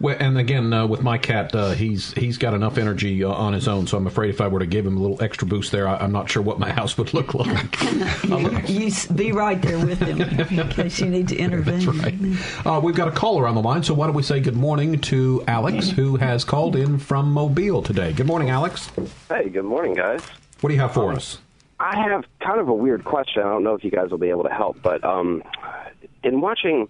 [0.00, 3.52] Well, and again, uh, with my cat, uh, he's he's got enough energy uh, on
[3.52, 3.86] his own.
[3.86, 5.96] So I'm afraid if I were to give him a little extra boost there, I,
[5.98, 7.74] I'm not sure what my house would look like.
[8.68, 11.84] You s- be right there with him in case you need to intervene.
[11.84, 11.86] That's
[12.64, 12.66] right.
[12.66, 14.98] Uh, we've got a caller on the line, so why don't we say good morning
[15.02, 18.12] to Alex, who has called in from Mobile today.
[18.12, 18.90] Good morning, Alex.
[19.28, 20.22] Hey, good morning, guys.
[20.60, 21.38] What do you have for us?
[21.78, 23.42] I have kind of a weird question.
[23.42, 25.42] I don't know if you guys will be able to help, but um,
[26.22, 26.88] in watching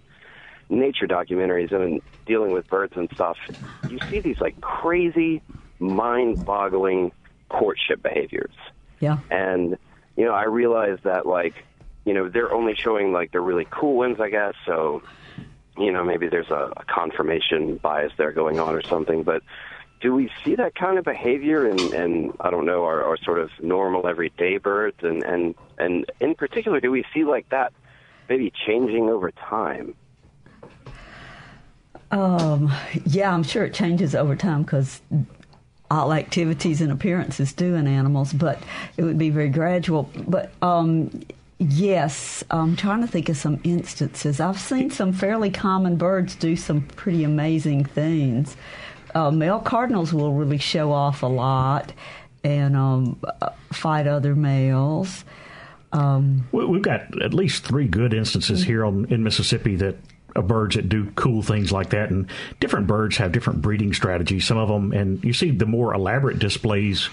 [0.69, 3.37] nature documentaries and dealing with birds and stuff,
[3.89, 5.41] you see these like crazy,
[5.79, 7.11] mind-boggling
[7.49, 8.53] courtship behaviors.
[8.99, 9.19] Yeah.
[9.29, 9.77] And
[10.15, 11.53] you know, I realize that like,
[12.05, 14.53] you know, they're only showing like the really cool ones, I guess.
[14.65, 15.03] So,
[15.77, 19.23] you know, maybe there's a, a confirmation bias there going on or something.
[19.23, 19.43] But
[20.01, 23.39] do we see that kind of behavior in, in I don't know, our, our sort
[23.39, 27.73] of normal everyday birds, and and and in particular, do we see like that
[28.29, 29.95] maybe changing over time?
[32.11, 32.71] Um,
[33.05, 35.01] yeah, I'm sure it changes over time because
[35.91, 38.59] all activities and appearances do in animals, but
[38.97, 40.09] it would be very gradual.
[40.27, 41.23] But um,
[41.59, 44.39] yes, I'm trying to think of some instances.
[44.39, 48.55] I've seen some fairly common birds do some pretty amazing things.
[49.13, 51.93] Uh, male cardinals will really show off a lot
[52.43, 53.19] and um,
[53.71, 55.23] fight other males.
[55.93, 59.95] Um, We- We've got at least three good instances here on, in Mississippi that
[60.41, 64.45] birds that do cool things like that, and different birds have different breeding strategies.
[64.45, 67.09] Some of them, and you see the more elaborate displays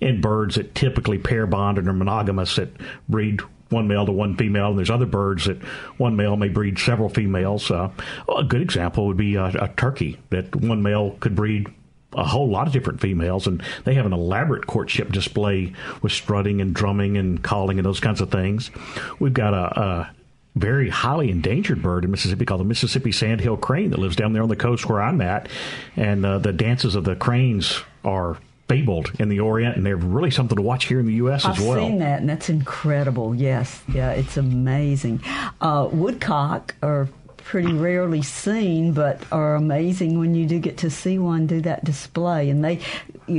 [0.00, 2.70] in birds that typically pair bond and are monogamous that
[3.08, 5.62] breed one male to one female, and there's other birds that
[5.96, 7.70] one male may breed several females.
[7.70, 7.90] Uh,
[8.34, 11.66] a good example would be a, a turkey that one male could breed
[12.12, 16.60] a whole lot of different females, and they have an elaborate courtship display with strutting
[16.60, 18.70] and drumming and calling and those kinds of things.
[19.18, 20.10] We've got a, a
[20.54, 24.42] very highly endangered bird in Mississippi called the Mississippi sandhill crane that lives down there
[24.42, 25.48] on the coast where I'm at,
[25.96, 28.38] and uh, the dances of the cranes are
[28.68, 31.44] fabled in the Orient, and they're really something to watch here in the U.S.
[31.44, 31.78] I've as well.
[31.78, 33.34] seen that, and that's incredible.
[33.34, 35.20] Yes, yeah, it's amazing.
[35.60, 41.18] Uh, woodcock are pretty rarely seen, but are amazing when you do get to see
[41.18, 42.48] one do that display.
[42.48, 42.80] And they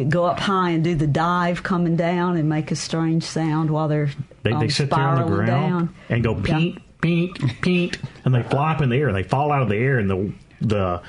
[0.10, 3.88] go up high and do the dive coming down and make a strange sound while
[3.88, 4.12] they're
[4.44, 5.96] They, um, they sit there on the ground down.
[6.10, 6.76] and go Yeah.
[7.06, 9.14] Peent, peent, peent, and they fly up in the air.
[9.14, 11.02] They fall out of the air, and the the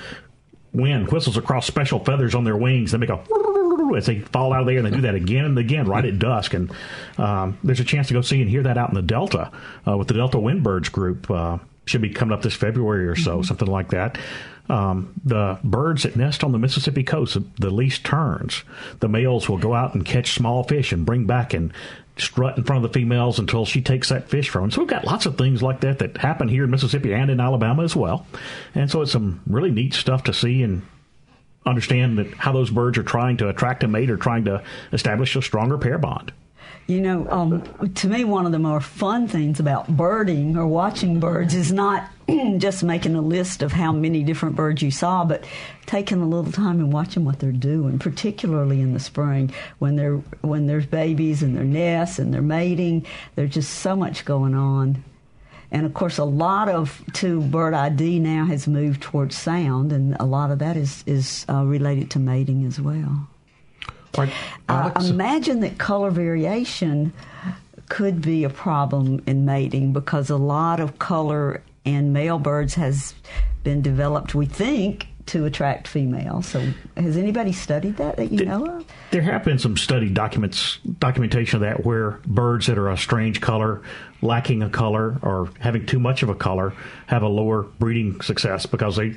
[0.72, 2.92] wind whistles across special feathers on their wings.
[2.92, 3.22] They make a
[3.96, 6.04] as they fall out of the air, and they do that again and again right
[6.04, 6.54] at dusk.
[6.54, 6.72] And
[7.18, 9.50] um, there's a chance to go see and hear that out in the Delta
[9.86, 11.30] uh, with the Delta Windbirds group.
[11.30, 14.18] Uh, should be coming up this February or so, something like that.
[14.68, 18.64] Um, the birds that nest on the Mississippi coast, the least terns,
[18.98, 21.72] the males will go out and catch small fish and bring back and
[22.16, 24.70] strut in front of the females until she takes that fish from them.
[24.70, 27.40] So we've got lots of things like that that happen here in Mississippi and in
[27.40, 28.26] Alabama as well.
[28.74, 30.82] And so it's some really neat stuff to see and
[31.66, 35.36] understand that how those birds are trying to attract a mate or trying to establish
[35.36, 36.32] a stronger pair bond.
[36.86, 41.18] You know, um, to me, one of the more fun things about birding or watching
[41.18, 42.08] birds is not
[42.58, 45.44] just making a list of how many different birds you saw, but
[45.86, 50.18] taking a little time and watching what they're doing, particularly in the spring when they're
[50.42, 53.04] when there's babies and their nests and they're mating.
[53.34, 55.02] There's just so much going on.
[55.72, 60.16] And of course, a lot of to bird ID now has moved towards sound, and
[60.20, 63.26] a lot of that is is uh, related to mating as well.
[64.16, 64.32] Right,
[64.68, 67.12] uh, I imagine that color variation
[67.88, 73.14] could be a problem in mating because a lot of color in male birds has
[73.62, 76.46] been developed, we think, to attract females.
[76.46, 78.84] So, has anybody studied that that you know of?
[79.10, 83.40] There have been some study documents documentation of that where birds that are a strange
[83.40, 83.82] color,
[84.22, 86.74] lacking a color, or having too much of a color
[87.06, 89.16] have a lower breeding success because they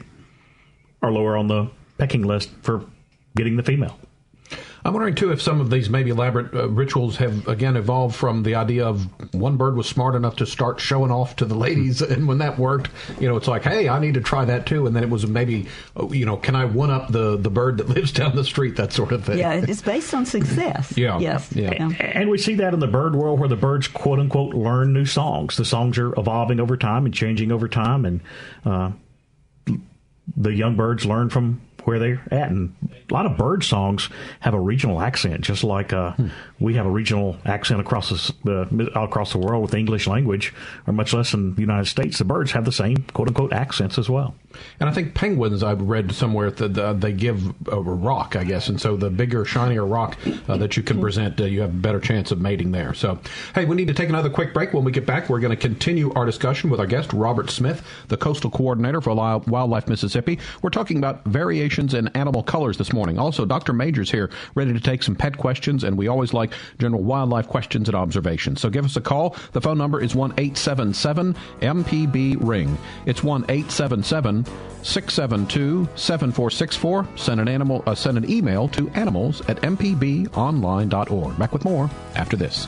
[1.01, 2.85] are lower on the pecking list for
[3.35, 3.99] getting the female.
[4.85, 8.43] I'm wondering too if some of these maybe elaborate uh, rituals have again evolved from
[8.43, 12.01] the idea of one bird was smart enough to start showing off to the ladies,
[12.01, 12.89] and when that worked,
[13.19, 15.27] you know, it's like, hey, I need to try that too, and then it was
[15.27, 15.67] maybe,
[15.99, 18.75] uh, you know, can I one up the the bird that lives down the street,
[18.77, 19.37] that sort of thing.
[19.37, 20.93] Yeah, it's based on success.
[20.99, 21.19] Yeah.
[21.19, 21.51] Yes.
[21.53, 21.71] Yeah.
[21.99, 25.05] And we see that in the bird world where the birds, quote unquote, learn new
[25.05, 25.55] songs.
[25.55, 28.21] The songs are evolving over time and changing over time, and
[28.65, 28.91] uh,
[30.35, 32.49] the young birds learn from where they're at.
[32.49, 32.75] And
[33.09, 34.09] a lot of bird songs
[34.41, 36.27] have a regional accent, just like uh, Hmm.
[36.59, 38.09] we have a regional accent across
[38.43, 40.53] the, the all across the world with the English language,
[40.87, 42.17] or much less in the United States.
[42.17, 44.35] The birds have the same quote unquote accents as well.
[44.79, 48.67] And I think penguins, I've read somewhere that uh, they give a rock, I guess,
[48.67, 51.73] and so the bigger, shinier rock uh, that you can present, uh, you have a
[51.73, 52.95] better chance of mating there.
[52.95, 53.19] So,
[53.53, 54.73] hey, we need to take another quick break.
[54.73, 57.85] When we get back, we're going to continue our discussion with our guest, Robert Smith,
[58.07, 60.39] the coastal coordinator for Wildlife Mississippi.
[60.63, 61.23] We're talking about
[61.77, 63.19] in animal colors this morning.
[63.19, 63.73] Also, Dr.
[63.73, 67.87] Majors here, ready to take some pet questions, and we always like general wildlife questions
[67.87, 68.59] and observations.
[68.59, 69.35] So give us a call.
[69.51, 72.77] The phone number is 1 877 MPB Ring.
[73.05, 74.45] It's 1 877
[74.81, 77.07] 672 7464.
[77.15, 81.37] Send an animal uh, send an email to animals at mpbonline.org.
[81.37, 82.67] Back with more after this.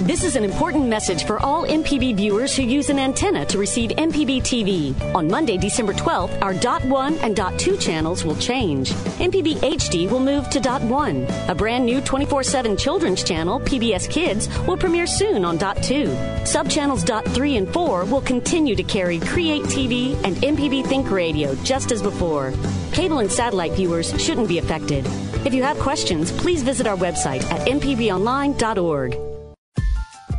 [0.00, 3.90] This is an important message for all MPB viewers who use an antenna to receive
[3.90, 5.14] MPB TV.
[5.14, 8.92] On Monday, December 12th, our Dot 1 and Dot 2 channels will change.
[9.20, 11.26] MPB HD will move to Dot 1.
[11.48, 16.06] A brand new 24 7 children's channel, PBS Kids, will premiere soon on Dot 2.
[16.44, 21.54] Subchannels Dot 3 and 4 will continue to carry Create TV and MPB Think Radio
[21.56, 22.54] just as before.
[22.92, 25.04] Cable and satellite viewers shouldn't be affected.
[25.44, 29.29] If you have questions, please visit our website at mpbonline.org.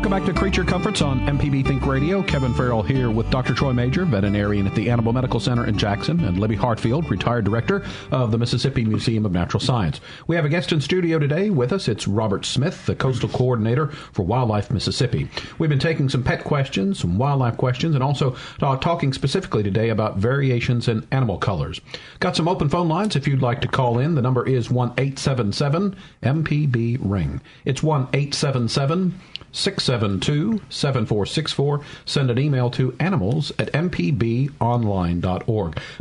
[0.00, 2.22] Welcome back to Creature Comforts on MPB Think Radio.
[2.22, 3.52] Kevin Farrell here with Dr.
[3.52, 7.84] Troy Major, veterinarian at the Animal Medical Center in Jackson, and Libby Hartfield, retired director
[8.10, 10.00] of the Mississippi Museum of Natural Science.
[10.26, 11.86] We have a guest in studio today with us.
[11.86, 15.28] It's Robert Smith, the coastal coordinator for Wildlife Mississippi.
[15.58, 20.16] We've been taking some pet questions, some wildlife questions, and also talking specifically today about
[20.16, 21.78] variations in animal colors.
[22.20, 24.14] Got some open phone lines if you'd like to call in.
[24.14, 27.42] The number is 1 877 MPB Ring.
[27.66, 29.20] It's 1 877
[29.52, 31.80] 672 7464.
[32.04, 34.50] Send an email to animals at mpbonline.org.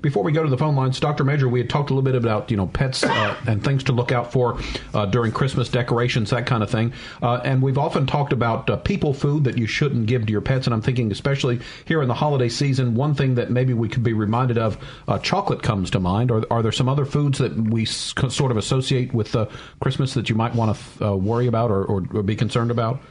[0.02, 1.24] Before we go to the phone lines, Dr.
[1.24, 3.92] Major, we had talked a little bit about, you know, pets uh, and things to
[3.92, 4.60] look out for
[4.94, 6.94] uh, during Christmas decorations, that kind of thing.
[7.22, 10.42] Uh, and we've often talked about uh, people food that you shouldn't give to your
[10.42, 10.68] pets.
[10.68, 14.04] And I'm thinking, especially here in the holiday season, one thing that maybe we could
[14.04, 16.32] be reminded of uh, chocolate comes to mind.
[16.32, 19.36] Or are there some other foods that we sort of associate with
[19.80, 23.02] Christmas that you might want to uh, worry about or, or, or be concerned about?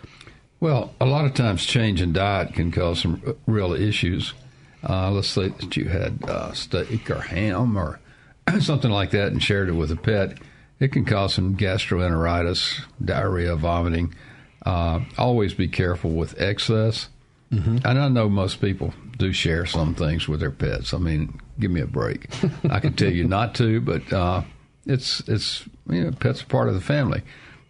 [0.61, 4.35] Well, a lot of times change in diet can cause some real issues.
[4.89, 8.01] Uh, let's say that you had uh, steak or ham or
[8.61, 10.39] something like that and shared it with a pet.
[10.81, 14.15] It can cause some gastroenteritis, diarrhea, vomiting.
[14.65, 17.09] Uh, always be careful with excess.
[17.85, 20.93] And I know most people do share some things with their pets.
[20.93, 22.29] I mean, give me a break.
[22.71, 24.43] I can tell you not to, but uh,
[24.87, 27.23] it's it's you know pets are part of the family.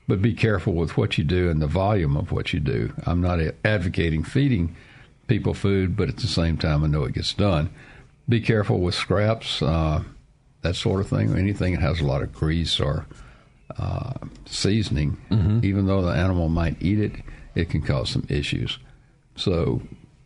[0.08, 2.92] But be careful with what you do and the volume of what you do.
[3.04, 4.74] I'm not advocating feeding
[5.26, 7.68] people food, but at the same time, I know it gets done.
[8.26, 10.02] Be careful with scraps, uh,
[10.62, 11.30] that sort of thing.
[11.32, 13.04] Or anything that has a lot of grease or
[13.78, 14.14] uh,
[14.46, 15.18] seasoning,
[15.62, 17.12] even though the animal might eat it,
[17.54, 18.78] it can cause some issues.
[19.36, 19.82] So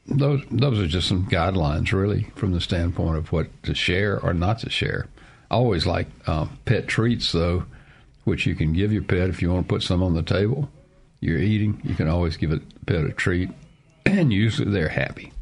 [0.06, 4.32] those those are just some guidelines, really, from the standpoint of what to share or
[4.32, 5.08] not to share.
[5.50, 7.64] I always like um, pet treats, though.
[8.24, 10.68] Which you can give your pet if you want to put some on the table.
[11.20, 13.50] You're eating, you can always give a pet a treat,
[14.06, 15.32] and usually they're happy.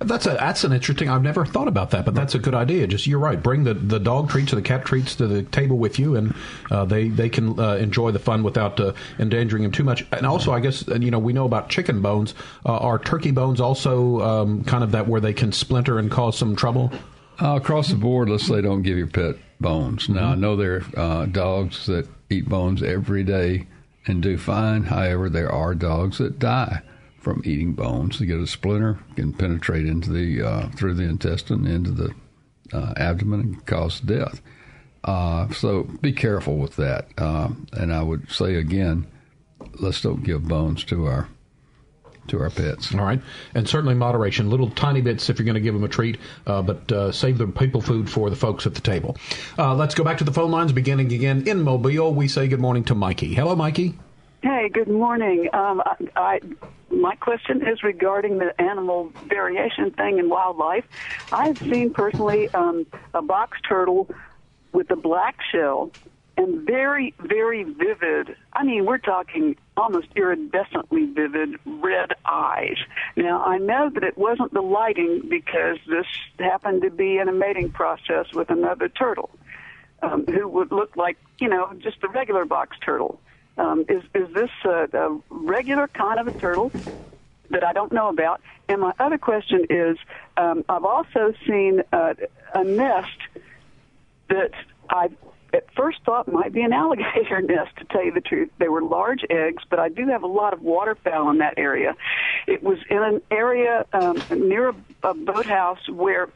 [0.00, 1.08] That's a that's an interesting.
[1.08, 2.86] I've never thought about that, but that's a good idea.
[2.86, 3.40] Just you're right.
[3.40, 6.34] Bring the, the dog treats or the cat treats to the table with you, and
[6.70, 10.04] uh, they they can uh, enjoy the fun without uh, endangering them too much.
[10.12, 12.34] And also, I guess and you know we know about chicken bones.
[12.66, 16.36] Uh, are turkey bones also um, kind of that where they can splinter and cause
[16.36, 16.92] some trouble?
[17.40, 20.08] Uh, across the board, let's say don't give your pet bones.
[20.08, 23.66] Now I know there are uh, dogs that eat bones every day
[24.06, 24.84] and do fine.
[24.84, 26.82] However, there are dogs that die
[27.18, 28.18] from eating bones.
[28.18, 32.14] They get a splinter, can penetrate into the uh, through the intestine into the
[32.72, 34.40] uh, abdomen and cause death.
[35.02, 37.08] Uh, so be careful with that.
[37.18, 39.06] Uh, and I would say again,
[39.80, 41.28] let's don't give bones to our
[42.28, 42.94] to our pets.
[42.94, 43.20] All right,
[43.54, 44.50] and certainly moderation.
[44.50, 47.38] Little tiny bits if you're going to give them a treat, uh, but uh, save
[47.38, 49.16] the people food for the folks at the table.
[49.58, 52.14] Uh, let's go back to the phone lines, beginning again in Mobile.
[52.14, 53.34] We say good morning to Mikey.
[53.34, 53.98] Hello, Mikey.
[54.42, 55.48] Hey, good morning.
[55.54, 56.40] Um, I, I,
[56.90, 60.84] my question is regarding the animal variation thing in wildlife.
[61.32, 64.08] I've seen personally um, a box turtle
[64.72, 65.92] with a black shell
[66.36, 68.36] and very, very vivid.
[68.52, 72.76] I mean, we're talking almost iridescently vivid red eyes.
[73.16, 76.06] Now, I know that it wasn't the lighting because this
[76.38, 79.30] happened to be in a mating process with another turtle
[80.02, 83.20] um, who would look like, you know, just a regular box turtle.
[83.56, 86.72] Um, is is this a, a regular kind of a turtle
[87.50, 88.40] that I don't know about?
[88.68, 89.96] And my other question is,
[90.36, 92.14] um, I've also seen uh,
[92.52, 93.18] a nest
[94.28, 94.50] that
[94.90, 95.08] I
[95.54, 97.76] at first thought might be an alligator nest.
[97.78, 100.52] To tell you the truth, they were large eggs, but I do have a lot
[100.52, 101.94] of waterfowl in that area.
[102.46, 104.74] It was in an area um, near a,
[105.04, 106.28] a boathouse where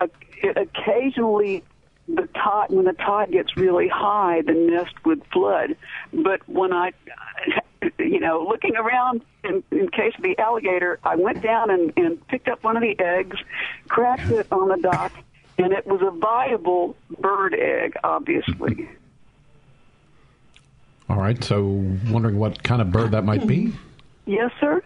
[0.00, 0.08] uh,
[0.42, 1.62] it occasionally
[2.08, 5.76] the tide when the tide gets really high, the nest would flood.
[6.12, 6.92] But when I,
[7.98, 12.26] you know, looking around in, in case of the alligator, I went down and, and
[12.28, 13.36] picked up one of the eggs,
[13.88, 15.12] cracked it on the dock,
[15.58, 18.88] and it was a viable bird egg, obviously.
[21.08, 21.42] All right.
[21.42, 21.64] So,
[22.10, 23.72] wondering what kind of bird that might be.
[24.26, 24.82] Yes, sir.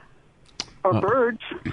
[0.84, 1.40] Or uh, birds.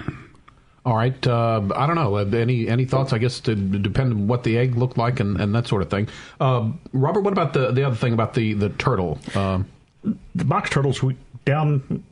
[0.84, 1.26] All right.
[1.26, 2.16] Uh, I don't know.
[2.16, 3.12] Any any thoughts?
[3.12, 5.90] I guess to depend on what the egg looked like and, and that sort of
[5.90, 6.08] thing.
[6.40, 9.18] Uh, Robert, what about the the other thing about the the turtle?
[9.34, 9.68] Um,
[10.34, 12.02] the box turtles we, down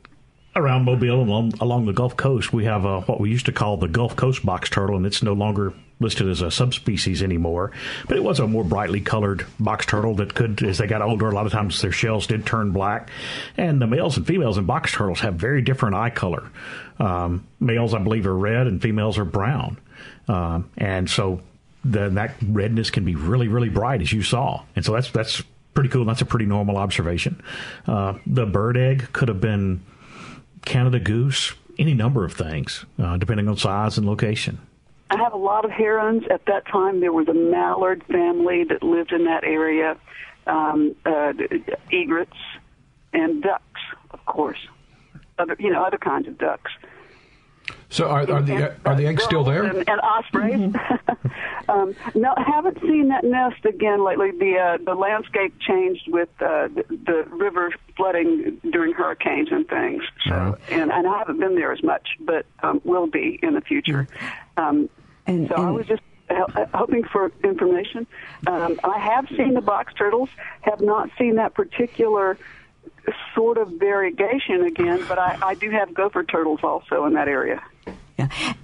[0.59, 3.77] around Mobile along, along the Gulf Coast, we have uh, what we used to call
[3.77, 7.71] the Gulf Coast box turtle, and it's no longer listed as a subspecies anymore.
[8.07, 11.29] But it was a more brightly colored box turtle that could, as they got older,
[11.29, 13.09] a lot of times their shells did turn black.
[13.57, 16.49] And the males and females in box turtles have very different eye color.
[16.99, 19.77] Um, males, I believe, are red, and females are brown.
[20.27, 21.41] Um, and so
[21.83, 24.63] the, that redness can be really, really bright, as you saw.
[24.75, 25.41] And so that's that's
[25.73, 26.05] pretty cool.
[26.05, 27.41] That's a pretty normal observation.
[27.87, 29.81] Uh, the bird egg could have been
[30.65, 34.59] Canada goose, any number of things, uh, depending on size and location.
[35.09, 36.23] I have a lot of herons.
[36.29, 39.97] At that time, there was a mallard family that lived in that area,
[40.45, 41.33] um, uh,
[41.91, 42.37] egrets,
[43.13, 43.81] and ducks,
[44.11, 44.59] of course.
[45.39, 46.71] Other, you know, other kinds of ducks.
[47.91, 49.63] So are, are the are the eggs still there?
[49.63, 50.59] And, and ospreys.
[50.59, 51.69] Mm-hmm.
[51.71, 54.29] um, no, I haven't seen that nest again lately.
[54.31, 60.03] The uh, the landscape changed with uh, the, the river flooding during hurricanes and things.
[60.25, 60.55] So, uh-huh.
[60.69, 64.07] and, and I haven't been there as much, but um, will be in the future.
[64.55, 64.87] Um,
[65.25, 68.05] and, so and, I was just uh, hoping for information.
[68.45, 70.29] Um, I have seen the box turtles.
[70.61, 72.37] Have not seen that particular
[73.33, 77.63] sort of variegation again, but I, I do have gopher turtles also in that area.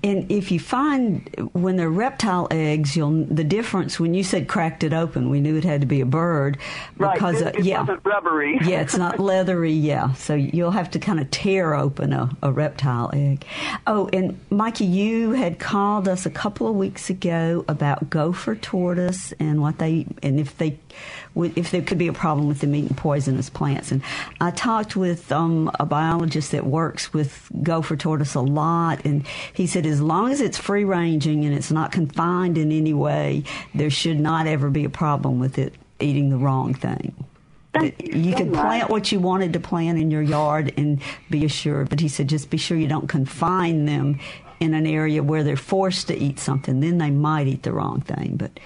[0.03, 4.83] And if you find when they're reptile eggs, you'll the difference when you said cracked
[4.83, 6.57] it open, we knew it had to be a bird
[6.97, 8.59] because right, it, uh, it yeah, wasn't rubbery.
[8.65, 9.71] yeah, it's not leathery.
[9.71, 13.45] Yeah, so you'll have to kind of tear open a, a reptile egg.
[13.87, 19.33] Oh, and Mikey, you had called us a couple of weeks ago about gopher tortoise
[19.39, 20.79] and what they and if they
[21.35, 23.91] if there could be a problem with them eating poisonous plants.
[23.91, 24.01] And
[24.39, 29.67] I talked with um, a biologist that works with gopher tortoise a lot, and he
[29.67, 33.89] said as long as it's free ranging and it's not confined in any way, there
[33.89, 37.13] should not ever be a problem with it eating the wrong thing.
[37.81, 41.89] You can plant what you wanted to plant in your yard and be assured.
[41.89, 44.19] But he said, just be sure you don't confine them
[44.61, 46.79] in an area where they're forced to eat something.
[46.79, 48.37] Then they might eat the wrong thing.
[48.37, 48.59] But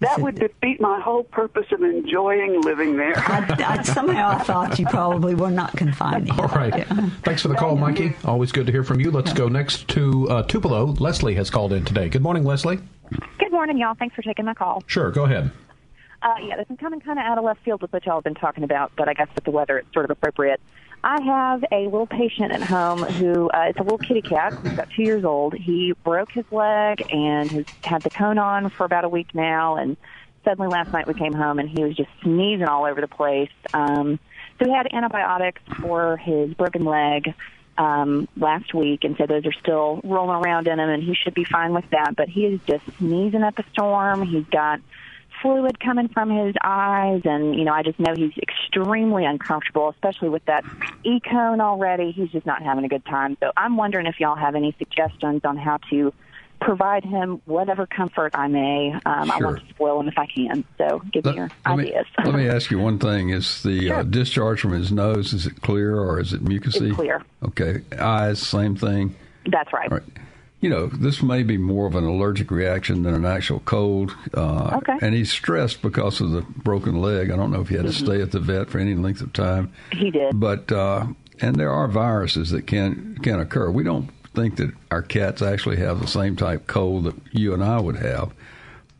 [0.00, 3.12] that would defeat my whole purpose of enjoying living there.
[3.16, 6.30] I, I, somehow I thought you probably were not confining.
[6.32, 6.76] All right.
[6.76, 7.10] Yeah.
[7.22, 8.14] Thanks for the call, Mikey.
[8.24, 9.10] Always good to hear from you.
[9.10, 10.86] Let's go next to uh, Tupelo.
[10.86, 12.08] Leslie has called in today.
[12.08, 12.78] Good morning, Leslie.
[13.38, 13.94] Good morning, y'all.
[13.94, 14.82] Thanks for taking my call.
[14.86, 15.10] Sure.
[15.10, 15.50] Go ahead.
[16.22, 18.24] Uh, yeah, this is coming kind of out of left field with what y'all have
[18.24, 20.60] been talking about, but I guess with the weather, it's sort of appropriate.
[21.02, 24.52] I have a little patient at home who uh, it's a little kitty cat.
[24.62, 25.54] He's about two years old.
[25.54, 29.76] He broke his leg and has had the cone on for about a week now.
[29.76, 29.96] And
[30.44, 33.50] suddenly last night we came home and he was just sneezing all over the place.
[33.72, 34.18] Um,
[34.58, 37.34] so he had antibiotics for his broken leg
[37.78, 41.32] um, last week, and so those are still rolling around in him, and he should
[41.32, 42.14] be fine with that.
[42.14, 44.22] But he is just sneezing at the storm.
[44.26, 44.80] He's got
[45.42, 50.28] fluid coming from his eyes, and you know, I just know he's extremely uncomfortable, especially
[50.28, 50.64] with that
[51.04, 52.12] e cone already.
[52.12, 53.36] He's just not having a good time.
[53.40, 56.12] So I'm wondering if y'all have any suggestions on how to
[56.60, 58.92] provide him whatever comfort I may.
[59.06, 60.64] Um, I want to spoil him if I can.
[60.78, 62.06] So give me your Let me, ideas.
[62.24, 65.62] let me ask you one thing: Is the uh, discharge from his nose is it
[65.62, 66.88] clear or is it mucousy?
[66.88, 67.22] It's clear.
[67.42, 67.82] Okay.
[67.98, 69.14] Eyes, same thing.
[69.46, 69.90] That's right.
[69.90, 70.06] All right.
[70.60, 74.14] You know, this may be more of an allergic reaction than an actual cold.
[74.34, 74.98] Uh, Okay.
[75.00, 77.30] And he's stressed because of the broken leg.
[77.30, 78.04] I don't know if he had to Mhm.
[78.04, 79.70] stay at the vet for any length of time.
[79.92, 80.38] He did.
[80.38, 81.06] But uh,
[81.40, 83.70] and there are viruses that can can occur.
[83.70, 87.64] We don't think that our cats actually have the same type cold that you and
[87.64, 88.30] I would have,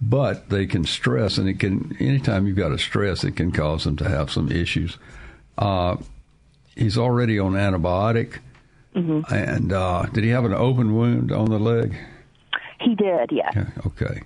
[0.01, 1.95] but they can stress, and it can.
[2.01, 4.97] Anytime you've got a stress, it can cause them to have some issues.
[5.59, 5.97] Uh,
[6.75, 8.39] he's already on antibiotic,
[8.95, 9.33] Mm-hmm.
[9.33, 11.97] and uh, did he have an open wound on the leg?
[12.81, 13.53] He did, yes.
[13.55, 14.23] Yeah, okay.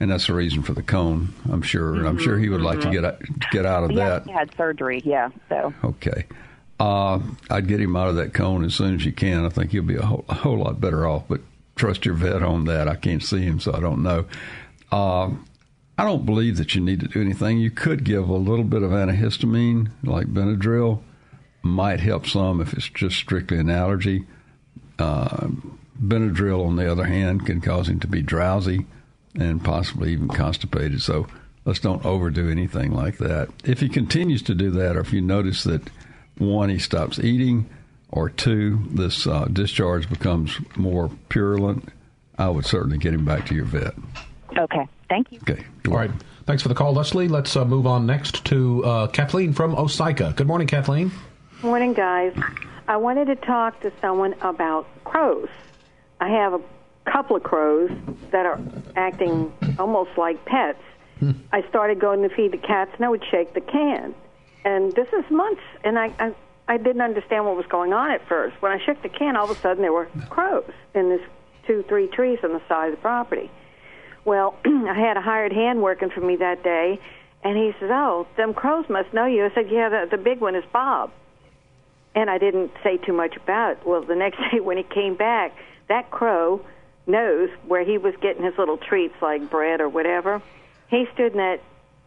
[0.00, 1.94] And that's the reason for the cone, I'm sure.
[1.94, 4.24] And I'm sure he would like to get out, get out of He that.
[4.24, 5.30] He had surgery, yeah.
[5.48, 6.24] So Okay.
[6.80, 7.18] Uh,
[7.50, 9.44] I'd get him out of that cone as soon as you can.
[9.44, 11.24] I think he'll be a whole, a whole lot better off.
[11.28, 11.40] But
[11.74, 12.86] trust your vet on that.
[12.86, 14.26] I can't see him, so I don't know.
[14.92, 15.30] Uh,
[15.98, 17.58] I don't believe that you need to do anything.
[17.58, 21.00] You could give a little bit of antihistamine, like Benadryl,
[21.62, 24.24] might help some if it's just strictly an allergy.
[24.98, 25.48] Uh,
[26.00, 28.86] Benadryl, on the other hand, can cause him to be drowsy
[29.34, 31.02] and possibly even constipated.
[31.02, 31.26] So
[31.64, 33.48] let's don't overdo anything like that.
[33.64, 35.82] If he continues to do that, or if you notice that
[36.38, 37.68] one, he stops eating,
[38.10, 41.88] or two, this uh, discharge becomes more purulent,
[42.38, 43.94] I would certainly get him back to your vet.
[44.56, 45.40] okay, thank you.
[45.42, 45.64] Okay.
[45.88, 46.10] All right.
[46.46, 47.28] Thanks for the call, Leslie.
[47.28, 50.34] Let's uh, move on next to uh, Kathleen from Osyka.
[50.34, 51.10] Good morning, Kathleen.
[51.62, 52.36] Morning, guys.
[52.86, 55.48] I wanted to talk to someone about crows.
[56.20, 56.60] I have a
[57.04, 57.90] couple of crows
[58.30, 58.60] that are
[58.94, 60.78] acting almost like pets.
[61.18, 61.32] Hmm.
[61.50, 64.14] I started going to feed the cats, and I would shake the can.
[64.64, 66.34] And this is months, and I, I
[66.68, 68.54] I didn't understand what was going on at first.
[68.62, 71.22] When I shook the can, all of a sudden there were crows in this
[71.66, 73.50] two, three trees on the side of the property.
[74.24, 77.00] Well, I had a hired hand working for me that day,
[77.42, 80.40] and he says, "Oh, them crows must know you." I said, "Yeah, the, the big
[80.40, 81.10] one is Bob."
[82.14, 83.78] And I didn't say too much about it.
[83.86, 85.56] Well, the next day when he came back,
[85.88, 86.64] that crow
[87.06, 90.42] knows where he was getting his little treats like bread or whatever.
[90.88, 91.60] He stood in that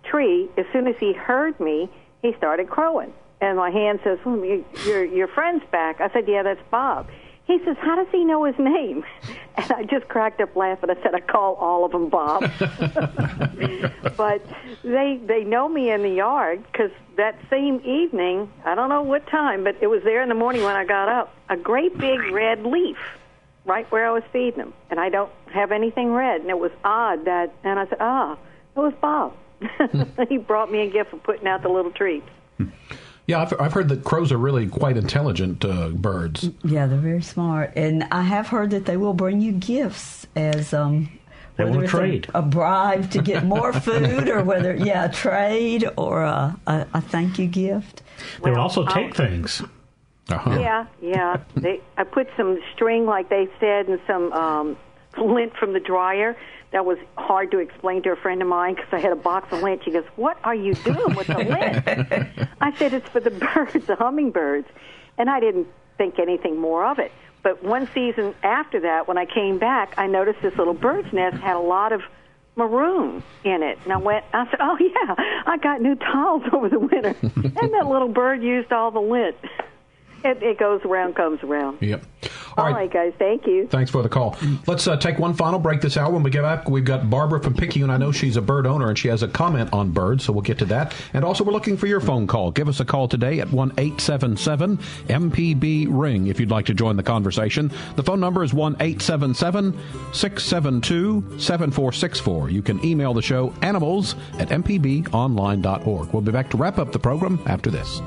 [0.03, 0.49] tree.
[0.57, 1.89] As soon as he heard me,
[2.21, 3.13] he started crowing.
[3.39, 5.99] And my hand says, well, you- your, your friend's back.
[6.01, 7.07] I said, yeah, that's Bob.
[7.51, 9.03] He says, how does he know his name?
[9.57, 10.89] And I just cracked up laughing.
[10.89, 12.41] I said, I call all of them Bob.
[14.17, 14.41] but
[14.81, 19.27] they they know me in the yard because that same evening, I don't know what
[19.27, 21.35] time, but it was there in the morning when I got up.
[21.49, 22.97] A great big red leaf,
[23.65, 26.71] right where I was feeding them, and I don't have anything red, and it was
[26.85, 27.53] odd that.
[27.65, 28.37] And I said, ah,
[28.77, 29.33] it was Bob.
[30.29, 32.29] he brought me a gift for putting out the little treats.
[33.27, 36.49] Yeah, I've, I've heard that crows are really quite intelligent uh, birds.
[36.63, 40.73] Yeah, they're very smart, and I have heard that they will bring you gifts as
[40.73, 41.09] um.
[41.57, 45.11] They whether it's to a- A, bribe to get more food, or whether yeah, a
[45.11, 48.01] trade or a, a, a thank you gift.
[48.41, 49.61] They will Well, also I'll- take things.
[50.29, 50.57] Uh-huh.
[50.59, 51.37] Yeah, yeah.
[51.55, 54.77] they, I put some string, like they said, and some um,
[55.17, 56.37] lint from the dryer.
[56.71, 59.51] That was hard to explain to a friend of mine because I had a box
[59.51, 59.83] of lint.
[59.83, 63.85] She goes, "What are you doing with the lint?" I said, "It's for the birds,
[63.85, 64.67] the hummingbirds,"
[65.17, 65.67] and I didn't
[65.97, 67.11] think anything more of it.
[67.43, 71.37] But one season after that, when I came back, I noticed this little bird's nest
[71.37, 72.01] had a lot of
[72.55, 73.79] maroon in it.
[73.83, 75.15] And I went, I said, oh, yeah,
[75.45, 77.15] I got new towels over the winter.
[77.21, 79.35] and that little bird used all the lint.
[80.23, 81.77] It, it goes around, comes around.
[81.81, 82.05] Yep.
[82.57, 82.91] All right.
[82.91, 83.67] guys, thank you.
[83.67, 84.37] Thanks for the call.
[84.67, 86.11] Let's uh, take one final break this hour.
[86.11, 87.89] When we get back, we've got Barbara from Picayune.
[87.89, 90.41] I know she's a bird owner and she has a comment on birds, so we'll
[90.41, 90.93] get to that.
[91.13, 92.51] And also, we're looking for your phone call.
[92.51, 96.97] Give us a call today at 1 877 MPB Ring if you'd like to join
[96.97, 97.71] the conversation.
[97.95, 99.73] The phone number is 1 877
[100.13, 102.49] 672 7464.
[102.49, 106.13] You can email the show animals at mpbonline.org.
[106.13, 108.01] We'll be back to wrap up the program after this.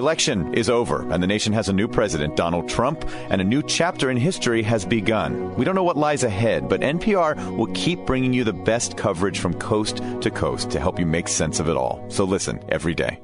[0.00, 3.62] Election is over, and the nation has a new president, Donald Trump, and a new
[3.62, 5.54] chapter in history has begun.
[5.56, 9.38] We don't know what lies ahead, but NPR will keep bringing you the best coverage
[9.38, 12.02] from coast to coast to help you make sense of it all.
[12.08, 13.20] So listen every day.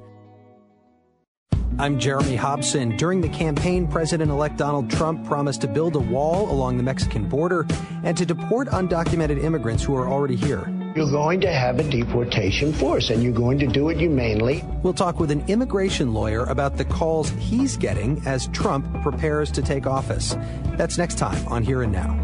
[1.78, 2.96] I'm Jeremy Hobson.
[2.96, 7.26] During the campaign, President elect Donald Trump promised to build a wall along the Mexican
[7.26, 7.66] border
[8.04, 10.70] and to deport undocumented immigrants who are already here.
[10.96, 14.64] You're going to have a deportation force, and you're going to do it humanely.
[14.82, 19.60] We'll talk with an immigration lawyer about the calls he's getting as Trump prepares to
[19.60, 20.38] take office.
[20.78, 22.14] That's next time on Here and Now.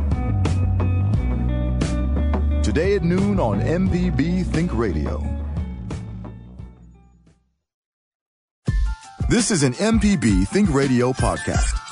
[2.62, 5.22] Today at noon on MPB Think Radio.
[9.28, 11.91] This is an MPB Think Radio podcast.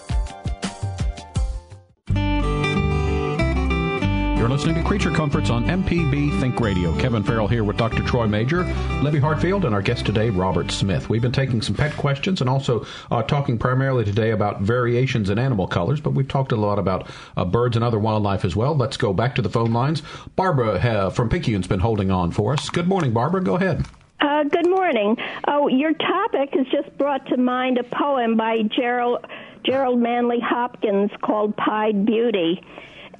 [4.51, 6.93] Listening to Creature Comforts on MPB Think Radio.
[6.99, 8.03] Kevin Farrell here with Dr.
[8.03, 8.65] Troy Major,
[9.01, 11.07] Libby Hartfield, and our guest today, Robert Smith.
[11.07, 15.39] We've been taking some pet questions and also uh, talking primarily today about variations in
[15.39, 18.75] animal colors, but we've talked a lot about uh, birds and other wildlife as well.
[18.75, 20.03] Let's go back to the phone lines.
[20.35, 22.69] Barbara uh, from Picayune's been holding on for us.
[22.69, 23.41] Good morning, Barbara.
[23.41, 23.85] Go ahead.
[24.19, 25.15] Uh, good morning.
[25.47, 29.25] Oh, your topic has just brought to mind a poem by Gerald
[29.63, 32.61] Gerald Manley Hopkins called Pied Beauty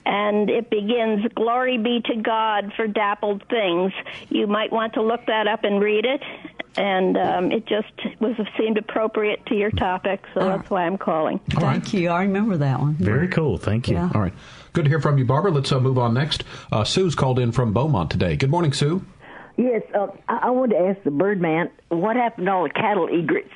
[0.06, 3.94] and it begins glory be to god for dappled things.
[4.30, 6.22] You might want to look that up and read it
[6.78, 7.92] and um, it just
[8.22, 11.40] was seemed appropriate to your topic so that's why i'm calling.
[11.50, 11.94] Thank right.
[11.94, 12.10] you.
[12.10, 12.96] I remember that one.
[12.96, 13.58] Very cool.
[13.58, 13.96] Thank you.
[13.96, 14.10] Yeah.
[14.14, 14.34] all right.
[14.74, 15.52] Good to hear from you barbara.
[15.52, 16.46] Let's uh, move on next.
[16.72, 18.38] Uh, sue's called in from beaumont today.
[18.38, 19.06] Good morning sue.
[19.58, 23.52] Yes uh, i wanted to ask the birdman what happened to all the cattle egrets?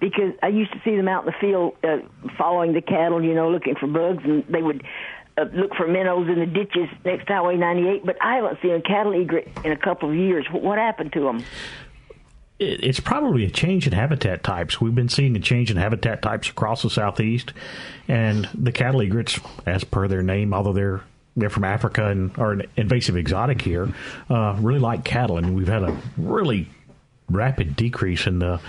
[0.00, 1.98] Because I used to see them out in the field uh,
[2.36, 4.82] following the cattle, you know, looking for bugs, and they would
[5.36, 8.72] uh, look for minnows in the ditches next to Highway 98, but I haven't seen
[8.72, 10.46] a cattle egret in a couple of years.
[10.50, 11.44] What happened to them?
[12.58, 14.80] It's probably a change in habitat types.
[14.80, 17.52] We've been seeing a change in habitat types across the southeast,
[18.06, 21.02] and the cattle egrets, as per their name, although they're
[21.34, 23.88] they're from Africa and are an invasive exotic here,
[24.28, 26.68] uh, really like cattle, and we've had a really
[27.30, 28.60] rapid decrease in the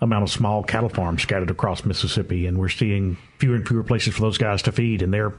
[0.00, 4.14] amount of small cattle farms scattered across Mississippi, and we're seeing fewer and fewer places
[4.14, 5.34] for those guys to feed, and they're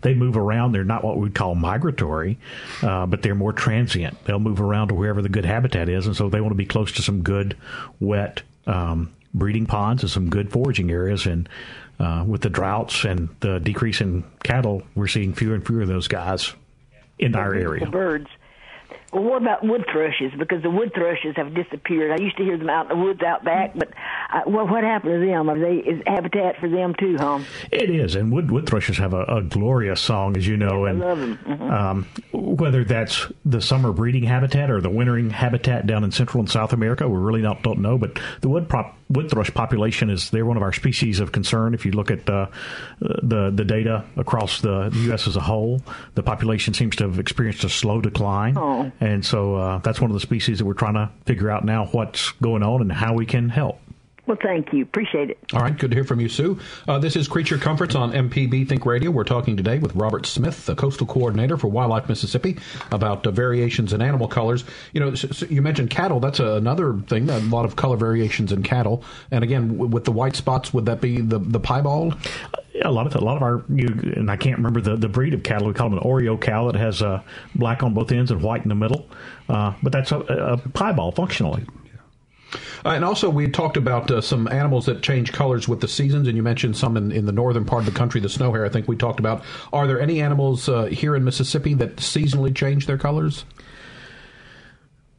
[0.00, 0.72] they move around.
[0.72, 2.38] They're not what we'd call migratory,
[2.82, 4.24] uh, but they're more transient.
[4.24, 6.66] They'll move around to wherever the good habitat is, and so they want to be
[6.66, 7.56] close to some good,
[8.00, 11.26] wet um, breeding ponds and some good foraging areas.
[11.26, 11.48] And
[12.00, 15.88] uh, with the droughts and the decrease in cattle, we're seeing fewer and fewer of
[15.88, 16.54] those guys
[17.18, 17.84] in our area.
[17.84, 18.28] The birds
[19.12, 20.32] well, what about wood thrushes?
[20.38, 22.10] Because the wood thrushes have disappeared.
[22.10, 23.88] I used to hear them out in the woods out back, but
[24.32, 25.48] uh, well, what happened to them?
[25.48, 27.40] Are they is habitat for them too, huh?
[27.72, 31.00] It is, and wood wood thrushes have a, a glorious song, as you know, and
[31.00, 31.62] mm-hmm.
[31.62, 36.50] um, whether that's the summer breeding habitat or the wintering habitat down in Central and
[36.50, 37.96] South America, we really don't don't know.
[37.96, 41.72] But the wood prop, wood thrush population is they're one of our species of concern.
[41.72, 42.48] If you look at uh,
[43.00, 45.26] the the data across the U.S.
[45.26, 45.80] as a whole,
[46.14, 48.58] the population seems to have experienced a slow decline.
[48.58, 48.92] Oh.
[49.00, 51.86] And so uh, that's one of the species that we're trying to figure out now
[51.86, 53.80] what's going on and how we can help.
[54.28, 54.82] Well, thank you.
[54.82, 55.38] Appreciate it.
[55.54, 55.76] All right.
[55.76, 56.58] Good to hear from you, Sue.
[56.86, 59.10] Uh, this is Creature Comforts on MPB Think Radio.
[59.10, 62.58] We're talking today with Robert Smith, the Coastal Coordinator for Wildlife Mississippi,
[62.92, 64.66] about uh, variations in animal colors.
[64.92, 66.20] You know, so, so you mentioned cattle.
[66.20, 69.02] That's another thing, a lot of color variations in cattle.
[69.30, 72.14] And again, w- with the white spots, would that be the, the piebald?
[72.84, 75.32] a lot of a lot of our you, and I can't remember the, the breed
[75.32, 75.66] of cattle.
[75.68, 77.22] We call them an Oreo cow that has uh,
[77.54, 79.08] black on both ends and white in the middle.
[79.48, 81.64] Uh, but that's a, a piebald functionally.
[82.84, 86.26] Uh, and also, we talked about uh, some animals that change colors with the seasons,
[86.28, 88.64] and you mentioned some in, in the northern part of the country, the snow hare.
[88.64, 89.42] I think we talked about.
[89.72, 93.44] Are there any animals uh, here in Mississippi that seasonally change their colors?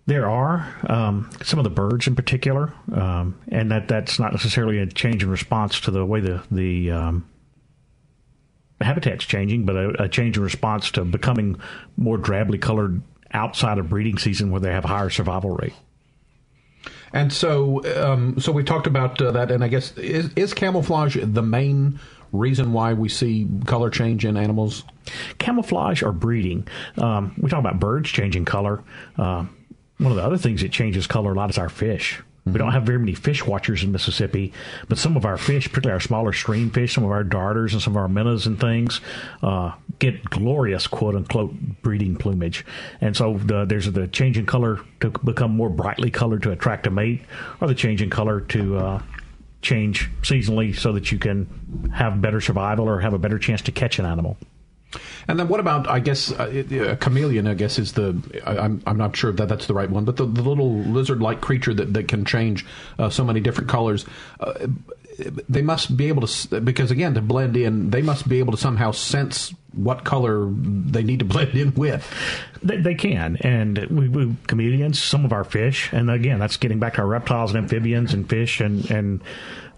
[0.08, 4.80] There are um, some of the birds in particular, um, and that that's not necessarily
[4.80, 7.30] a change in response to the way the the um,
[8.82, 11.60] habitat's changing, but a, a change in response to becoming
[11.96, 15.74] more drably colored outside of breeding season, where they have a higher survival rate.
[17.14, 21.18] And so, um, so we talked about uh, that, and I guess is, is camouflage
[21.22, 22.00] the main
[22.32, 24.84] reason why we see color change in animals?
[25.40, 26.68] Camouflage or breeding.
[26.98, 28.84] Um, we talk about birds changing color.
[29.18, 29.46] Uh,
[29.98, 32.22] one of the other things that changes color a lot is our fish.
[32.46, 34.54] We don't have very many fish watchers in Mississippi,
[34.88, 37.82] but some of our fish, particularly our smaller stream fish, some of our darters and
[37.82, 39.02] some of our minnows and things,
[39.44, 42.66] uh, get glorious quote unquote breeding plumage.
[43.02, 46.88] And so the, there's the change in color to become more brightly colored to attract
[46.88, 47.22] a mate,
[47.62, 49.02] or the change in color to uh,
[49.62, 53.72] change seasonally so that you can have better survival or have a better chance to
[53.72, 54.38] catch an animal.
[55.28, 55.88] And then what about?
[55.88, 57.46] I guess uh, a chameleon.
[57.46, 58.20] I guess is the.
[58.44, 61.42] I, I'm I'm not sure that that's the right one, but the, the little lizard-like
[61.42, 62.66] creature that, that can change
[62.98, 64.06] uh, so many different colors.
[64.40, 64.68] Uh,
[65.50, 68.58] they must be able to because again to blend in, they must be able to
[68.58, 72.08] somehow sense what color they need to blend in with.
[72.64, 76.80] They, they can, and we, we chameleons, some of our fish, and again, that's getting
[76.80, 79.22] back to our reptiles and amphibians and fish and and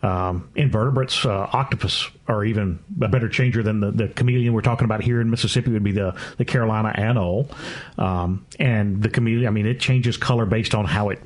[0.04, 4.86] um, invertebrates, uh, octopus are even a better changer than the, the chameleon we're talking
[4.86, 7.52] about here in Mississippi would be the, the Carolina anole.
[8.00, 11.20] Um, and the chameleon, I mean, it changes color based on how it,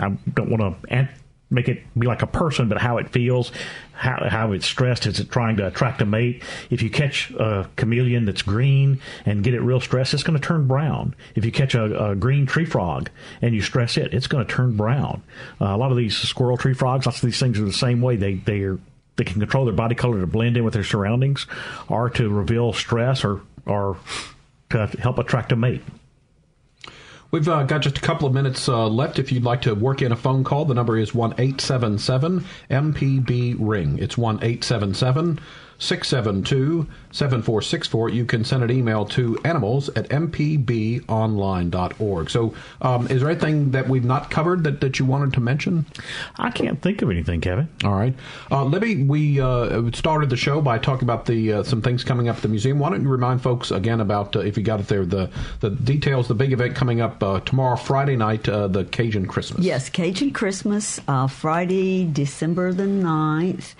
[0.00, 1.08] I don't want to
[1.50, 3.52] make it be like a person, but how it feels,
[3.92, 5.06] how, how it's stressed.
[5.06, 6.42] Is it trying to attract a mate?
[6.70, 10.44] If you catch a chameleon that's green and get it real stressed, it's going to
[10.44, 11.14] turn brown.
[11.34, 14.52] If you catch a, a green tree frog and you stress it, it's going to
[14.52, 15.22] turn brown.
[15.60, 18.00] Uh, a lot of these squirrel tree frogs, lots of these things are the same
[18.00, 18.16] way.
[18.16, 18.78] They they are
[19.16, 21.46] they can control their body color to blend in with their surroundings,
[21.88, 23.98] or to reveal stress, or or
[24.70, 25.82] to help attract a mate.
[27.30, 29.18] We've uh, got just a couple of minutes uh, left.
[29.18, 31.98] If you'd like to work in a phone call, the number is one eight seven
[31.98, 33.98] seven MPB ring.
[33.98, 35.40] It's one eight seven seven
[35.78, 38.08] 672 7464.
[38.10, 42.30] You can send an email to animals at mpbonline.org.
[42.30, 45.86] So, um, is there anything that we've not covered that, that you wanted to mention?
[46.38, 47.68] I can't think of anything, Kevin.
[47.84, 48.14] All right.
[48.50, 52.28] Uh, Libby, we uh, started the show by talking about the uh, some things coming
[52.28, 52.78] up at the museum.
[52.78, 55.70] Why don't you remind folks again about, uh, if you got it there, the, the
[55.70, 59.64] details, the big event coming up uh, tomorrow, Friday night, uh, the Cajun Christmas?
[59.64, 63.74] Yes, Cajun Christmas, Friday, December the 9th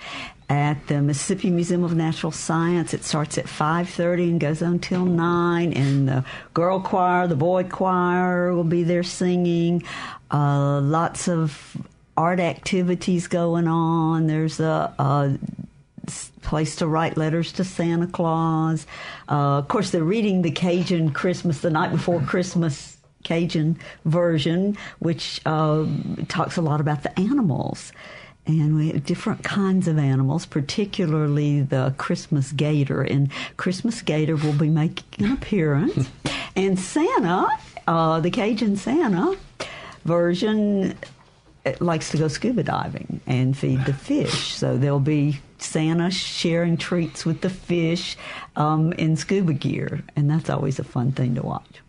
[0.49, 2.93] at the Mississippi Museum of Natural Science.
[2.93, 6.23] It starts at 5:30 and goes on till 9 and the
[6.53, 9.83] girl choir, the boy choir will be there singing.
[10.31, 11.77] Uh, lots of
[12.15, 14.27] art activities going on.
[14.27, 15.37] There's a, a
[16.41, 18.87] place to write letters to Santa Claus.
[19.29, 25.41] Uh, of course, they're reading the Cajun Christmas the night before Christmas Cajun version, which
[25.45, 25.85] uh,
[26.29, 27.91] talks a lot about the animals
[28.47, 33.01] and we have different kinds of animals, particularly the Christmas gator.
[33.01, 36.09] And Christmas gator will be making an appearance.
[36.55, 37.47] and Santa,
[37.87, 39.37] uh, the Cajun Santa
[40.05, 40.97] version,
[41.65, 44.53] uh, likes to go scuba diving and feed the fish.
[44.53, 48.15] So there'll be Santa sharing treats with the fish
[48.55, 51.81] um, in scuba gear, and that's always a fun thing to watch.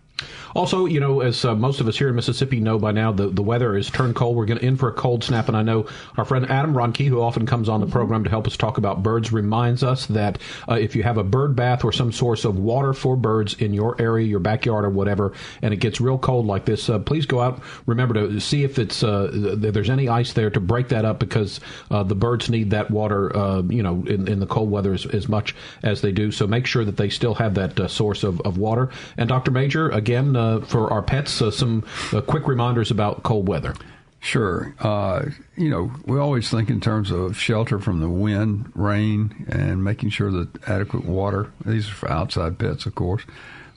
[0.54, 3.28] Also, you know, as uh, most of us here in Mississippi know by now, the,
[3.28, 4.36] the weather is turned cold.
[4.36, 7.06] We're going to in for a cold snap, and I know our friend Adam Rohnke,
[7.06, 10.38] who often comes on the program to help us talk about birds, reminds us that
[10.68, 13.72] uh, if you have a bird bath or some source of water for birds in
[13.72, 17.26] your area, your backyard, or whatever, and it gets real cold like this, uh, please
[17.26, 17.62] go out.
[17.86, 21.60] Remember to see if it's uh, there's any ice there to break that up because
[21.92, 25.06] uh, the birds need that water, uh, you know, in, in the cold weather as,
[25.06, 25.54] as, much
[25.84, 26.32] as they do.
[26.32, 28.90] So make sure that they still have that source of, of water.
[29.16, 29.50] And Dr.
[29.50, 33.74] Major, again uh, for our pets uh, some uh, quick reminders about cold weather?
[34.20, 34.74] Sure.
[34.80, 39.84] Uh, you know, we always think in terms of shelter from the wind, rain, and
[39.84, 41.52] making sure that adequate water.
[41.64, 43.22] These are for outside pets, of course.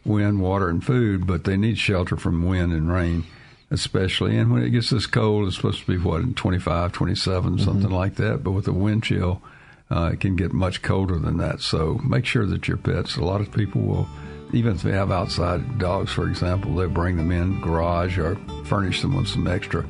[0.03, 3.23] Wind, water, and food, but they need shelter from wind and rain,
[3.69, 4.35] especially.
[4.35, 7.63] And when it gets this cold, it's supposed to be what 25, 27, mm-hmm.
[7.63, 8.43] something like that.
[8.43, 9.43] But with a wind chill,
[9.91, 11.61] uh, it can get much colder than that.
[11.61, 13.15] So make sure that your pets.
[13.15, 14.07] A lot of people will
[14.53, 18.35] even if they have outside dogs, for example, they bring them in garage or
[18.65, 19.85] furnish them with some extra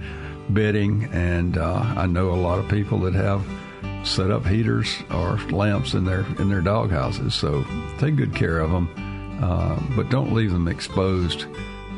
[0.49, 1.05] bedding.
[1.11, 3.45] And uh, I know a lot of people that have
[4.03, 7.33] set up heaters or lamps in their in their dog houses.
[7.33, 7.65] So
[7.99, 11.45] take good care of them, uh, but don't leave them exposed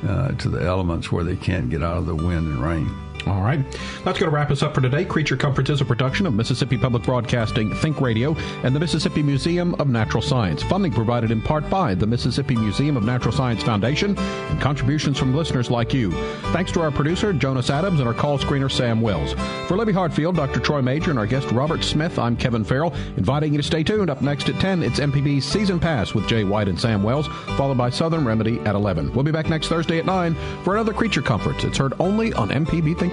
[0.07, 3.02] uh, to the elements where they can't get out of the wind and rain.
[3.27, 3.59] All right.
[4.03, 5.05] That's going to wrap us up for today.
[5.05, 9.75] Creature Comforts is a production of Mississippi Public Broadcasting, Think Radio, and the Mississippi Museum
[9.75, 10.61] of Natural Science.
[10.63, 15.33] Funding provided in part by the Mississippi Museum of Natural Science Foundation and contributions from
[15.33, 16.11] listeners like you.
[16.51, 19.33] Thanks to our producer, Jonas Adams, and our call screener, Sam Wells.
[19.67, 20.59] For Libby Hartfield, Dr.
[20.59, 24.09] Troy Major, and our guest, Robert Smith, I'm Kevin Farrell, inviting you to stay tuned.
[24.09, 27.77] Up next at 10, it's MPB's Season Pass with Jay White and Sam Wells, followed
[27.77, 29.13] by Southern Remedy at 11.
[29.13, 31.63] We'll be back next Thursday at 9 for another Creature Comforts.
[31.63, 33.12] It's heard only on MPB Think